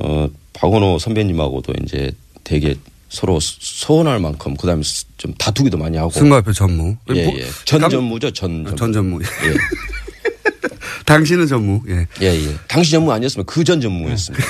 [0.00, 2.12] 어, 박원호 선배님하고도 이제
[2.44, 2.76] 되게
[3.08, 4.82] 서로 서운할 만큼 그다음에
[5.18, 6.96] 좀 다투기도 많이 하고 승마협회 전무.
[7.14, 7.46] 예, 뭐, 예.
[7.64, 8.76] 전 감- 전무죠, 전 전무.
[8.76, 9.20] 전 전무.
[9.22, 9.26] 예.
[11.06, 11.82] 당신은 전무.
[11.88, 12.06] 예.
[12.20, 12.56] 예, 예.
[12.68, 14.44] 당시 전무 아니었으면 그 전 전무였습니다.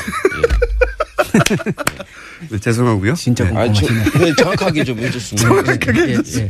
[2.51, 3.15] 네, 죄송하고요.
[3.15, 3.87] 진짜 아, 저,
[4.19, 5.43] 네, 정확하게 좀 해줬으면.
[5.65, 6.49] 정확하게 예, 해줬으면.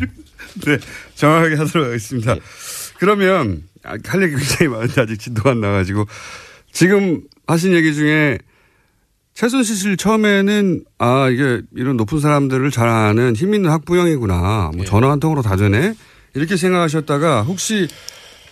[0.67, 0.79] 네,
[1.15, 2.37] 정확하게 하도록 하겠습니다.
[2.99, 6.07] 그러면 아, 할 얘기 굉장히 많은데 아직 진도가 안 나가지고
[6.73, 8.39] 지금 하신 얘기 중에
[9.35, 14.71] 최순실 씨를 처음에는 아 이게 이런 높은 사람들을 잘 아는 힘 있는 학부형이구나.
[14.73, 14.77] 예.
[14.77, 15.95] 뭐 전화 한 통으로 다 되네.
[16.35, 17.89] 이렇게 생각하셨다가 혹시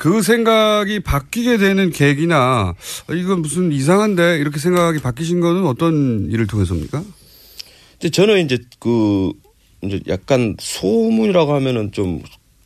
[0.01, 2.75] 그 생각이 바뀌게 되는 계기나
[3.09, 7.03] 어, 이건 무슨 이상한데 이렇게 생각이 바뀌신 거는 어떤 일을 통해서입니까?
[8.13, 9.33] 저는 이제 그
[9.83, 12.23] 이제 약간 소문이라고 하면은 좀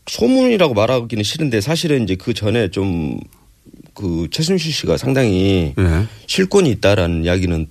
[0.07, 3.19] 소문이라고 말하기는 싫은데 사실은 이제 그 전에 좀
[3.95, 6.07] 그 최순실 씨가 상당히 예.
[6.27, 7.67] 실권이 있다라는 이야기는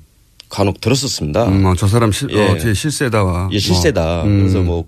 [0.50, 1.48] 간혹 들었었습니다.
[1.48, 2.48] 음, 어, 저 사람 실, 예.
[2.48, 3.50] 어, 제 실세다.
[3.52, 4.24] 예, 실세다.
[4.24, 4.40] 뭐, 음.
[4.40, 4.86] 그래서 뭐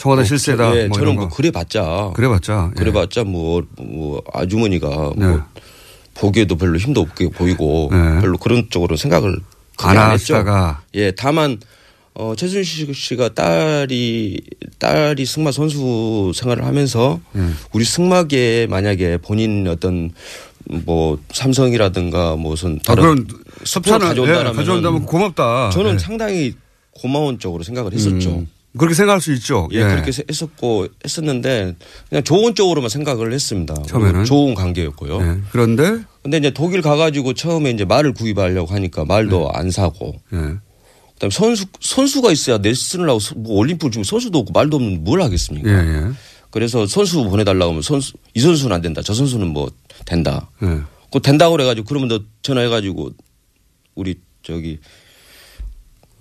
[0.00, 0.70] 청와대 뭐 실세다.
[0.72, 1.36] 저- 예, 뭐 저는 뭐 거.
[1.36, 2.70] 그래봤자 그래봤자.
[2.74, 2.78] 예.
[2.78, 5.26] 그래봤자 뭐, 뭐 아주머니가 네.
[5.26, 5.42] 뭐
[6.14, 8.20] 보기에도 별로 힘도 없게 보이고 네.
[8.20, 9.36] 별로 그런 쪽으로 생각을
[9.78, 10.42] 안 안 했죠.
[10.94, 11.58] 예, 다만
[12.14, 14.40] 어 최순실 씨가 딸이
[14.78, 17.40] 딸이 승마 선수 생활을 하면서 예.
[17.72, 20.10] 우리 승마계에 만약에 본인 어떤
[20.84, 23.26] 뭐 삼성이라든가 무슨 아, 다른 그런
[23.64, 25.70] 스포를 협찬을 가져온다면 예, 가져온다면 고맙다.
[25.70, 25.98] 저는 예.
[25.98, 26.54] 상당히
[26.92, 28.30] 고마운 쪽으로 생각을 했었죠.
[28.30, 28.48] 음,
[28.78, 29.68] 그렇게 생각할 수 있죠.
[29.72, 31.74] 예, 그렇게 했었고 했었는데
[32.08, 33.74] 그냥 좋은 쪽으로만 생각을 했습니다.
[33.88, 34.24] 처음에는?
[34.24, 35.20] 좋은 관계였고요.
[35.20, 35.40] 예.
[35.50, 40.14] 그런데 근데 이제 독일 가가지고 처음에 이제 말을 구입하려고 하니까 말도 안 사고.
[40.32, 40.36] 예.
[41.14, 45.20] 그다음에 선수 선수가 있어야 레슨을 하고 서- 뭐 올림픽 중에 선수도 없고 말도 없는 뭘
[45.22, 45.68] 하겠습니까?
[45.68, 45.74] 예,
[46.06, 46.10] 예.
[46.50, 49.02] 그래서 선수 보내달라고 하면 선수 이 선수는 안 된다.
[49.02, 49.68] 저 선수는 뭐
[50.04, 50.48] 된다.
[50.62, 50.78] 예.
[51.12, 53.10] 그 된다고 그래가지고 그러면 너 전화해가지고
[53.96, 54.14] 우리
[54.44, 54.78] 저기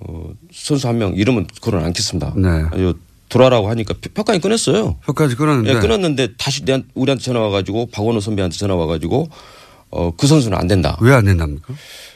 [0.02, 2.34] 어 선수 한 명 이름은 그걸 않겠습니다.
[2.38, 2.48] 네.
[2.72, 2.98] 아주
[3.30, 4.98] 돌아라고 하니까 표- 표까지 끊었어요.
[5.06, 5.70] 표까지 끊었는데.
[5.76, 9.30] 예, 끊었는데 다시 내 우리한테 전화 와가지고 박원호 선배한테 전화 와가지고
[9.92, 10.98] 어 그 선수는 안 된다.
[11.02, 11.74] 왜 안 된답니까?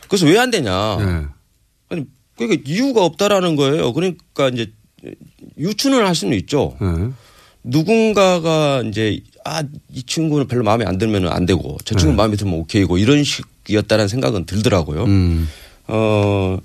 [0.08, 0.72] 그래서 왜 안 되냐?
[0.72, 1.26] 예.
[1.90, 2.06] 아니
[2.38, 3.94] 그러니까 이유가 없다라는 거예요.
[3.94, 4.72] 그러니까 이제
[5.58, 6.76] 유추는 할 수는 있죠.
[6.82, 7.10] 예.
[7.64, 9.62] 누군가가 이제 아
[9.94, 12.18] 이 친구는 별로 마음에 안 들면 안 되고 저 친구 는 네.
[12.18, 15.04] 마음에 들면 오케이고 이런 식이었다는 생각은 들더라고요.
[15.04, 15.48] 음.
[15.88, 16.58] 어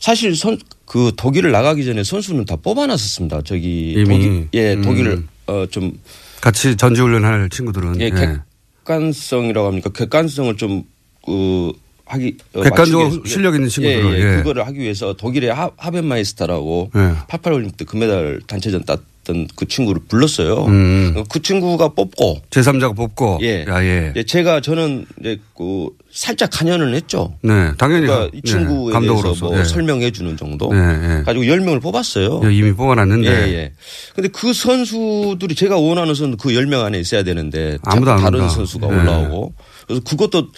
[0.00, 0.58] 사실 선
[0.90, 3.42] 그 독일을 나가기 전에 선수는 다 뽑아놨었습니다.
[3.44, 4.04] 저기 이미?
[4.08, 4.82] 독일 예 음.
[4.82, 5.92] 독일을 어 좀
[6.40, 8.00] 같이 전지훈련할 친구들은.
[8.00, 8.38] 예, 예.
[8.84, 9.90] 객관성이라고 합니까?
[9.90, 10.82] 객관성을 좀,
[11.24, 11.72] 그,
[12.06, 12.38] 하기.
[12.54, 14.32] 어, 객관적으로 실력 있는 친구들을, 예, 예.
[14.32, 14.36] 예.
[14.38, 17.12] 그거를 하기 위해서 독일의 하, 하벤마이스터라고 예.
[17.28, 19.00] 88 올림픽 때 금메달 단체전 땄
[19.32, 20.64] 던 그 친구를 불렀어요.
[20.66, 21.24] 음.
[21.30, 22.40] 그 친구가 뽑고.
[22.50, 23.38] 제3자가 뽑고.
[23.42, 23.64] 예.
[23.68, 24.12] 야, 예.
[24.16, 27.34] 예, 제가 저는 이제 그 살짝 간연을 했죠.
[27.42, 28.06] 네, 당연히.
[28.06, 29.46] 그러니까 이 예, 친구에 대해서 감독으로서.
[29.46, 29.64] 뭐 예.
[29.64, 30.70] 설명해 주는 정도.
[30.74, 31.22] 예, 예.
[31.22, 32.40] 가지고 10명을 뽑았어요.
[32.44, 33.28] 예, 이미 뽑아놨는데.
[33.28, 33.72] 예, 예.
[34.14, 38.48] 근데 그 선수들이 제가 원하는 선수 그 10명 안에 있어야 되는데 아무도 다른.
[38.48, 38.92] 선수가 예.
[39.00, 39.54] 올라오고
[39.86, 40.48] 그래서 그것도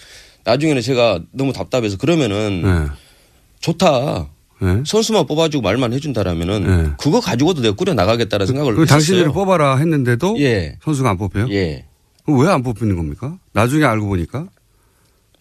[0.45, 2.97] 나중에는 제가 너무 답답해서 그러면은 예.
[3.61, 4.27] 좋다.
[4.63, 4.83] 네.
[4.85, 9.31] 선수만 뽑아주고 말만 해준다라면은 그거 가지고도 내가 꾸려 나가겠다는 생각을 그 했었어요.
[9.33, 10.77] 뽑아라 했는데도 예.
[10.83, 11.47] 선수가 안 뽑혀요?
[11.51, 11.85] 예.
[12.25, 13.37] 왜 안 뽑히는 겁니까?
[13.51, 14.47] 나중에 알고 보니까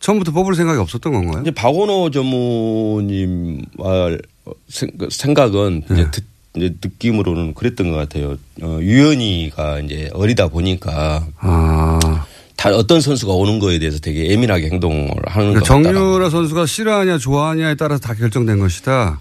[0.00, 1.42] 처음부터 뽑을 생각이 없었던 건가요?
[1.42, 5.94] 이제 박원호 전무님 말 어, 생- 그 생각은 네.
[5.94, 6.24] 이제, 듣-
[6.56, 8.36] 이제 느낌으로는 그랬던 것 같아요.
[8.62, 12.26] 어, 유연이가 이제 어리다 보니까 아.
[12.62, 15.64] 다 어떤 선수가 오는 거에 대해서 되게 예민하게 행동을 하는 것 그러니까.
[15.64, 19.20] 정유라 선수가 싫어하냐 좋아하냐에 따라서 다 결정된 것이다.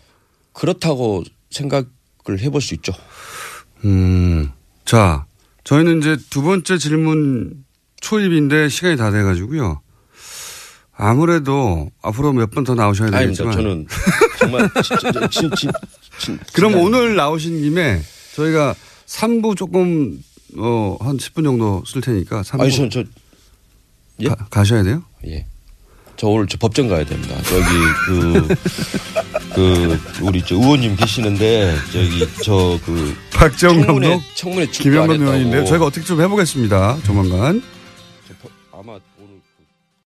[0.54, 1.86] 그렇다고 생각을
[2.40, 2.94] 해볼 수 있죠.
[3.84, 4.52] 음.
[4.86, 5.26] 자,
[5.64, 7.64] 저희는 이제 두 번째 질문
[8.00, 9.82] 초입인데 시간이 다 돼가지고요.
[10.96, 13.44] 아무래도 앞으로 몇 번 더 나오셔야 아닙니다.
[13.44, 13.54] 되겠지만.
[13.54, 13.88] 저는
[14.40, 14.70] 정말
[15.32, 15.72] 진, 진,
[16.20, 18.04] 진, 그럼 오늘 나오신 김에
[18.36, 18.76] 저희가
[19.08, 20.22] 3부 조금
[20.58, 23.04] 어, 한 10분 정도 쓸 테니까 3부 아니, 저, 저,
[24.22, 24.28] 예?
[24.30, 25.04] 가, 가셔야 돼요?
[25.28, 25.46] 예.
[26.18, 27.36] 저 오늘 저 법정 가야 됩니다.
[27.44, 27.66] 저기
[28.06, 28.56] 그,
[29.56, 33.16] 그, 우리 저 의원님 계시는데, 저기 저 그.
[33.34, 35.22] 박정 청문회, 감독, 청문회 안 김영건.
[35.22, 35.66] 의원인데요.
[35.66, 37.00] 저희가 어떻게 좀 해보겠습니다.
[37.04, 37.64] 조만간.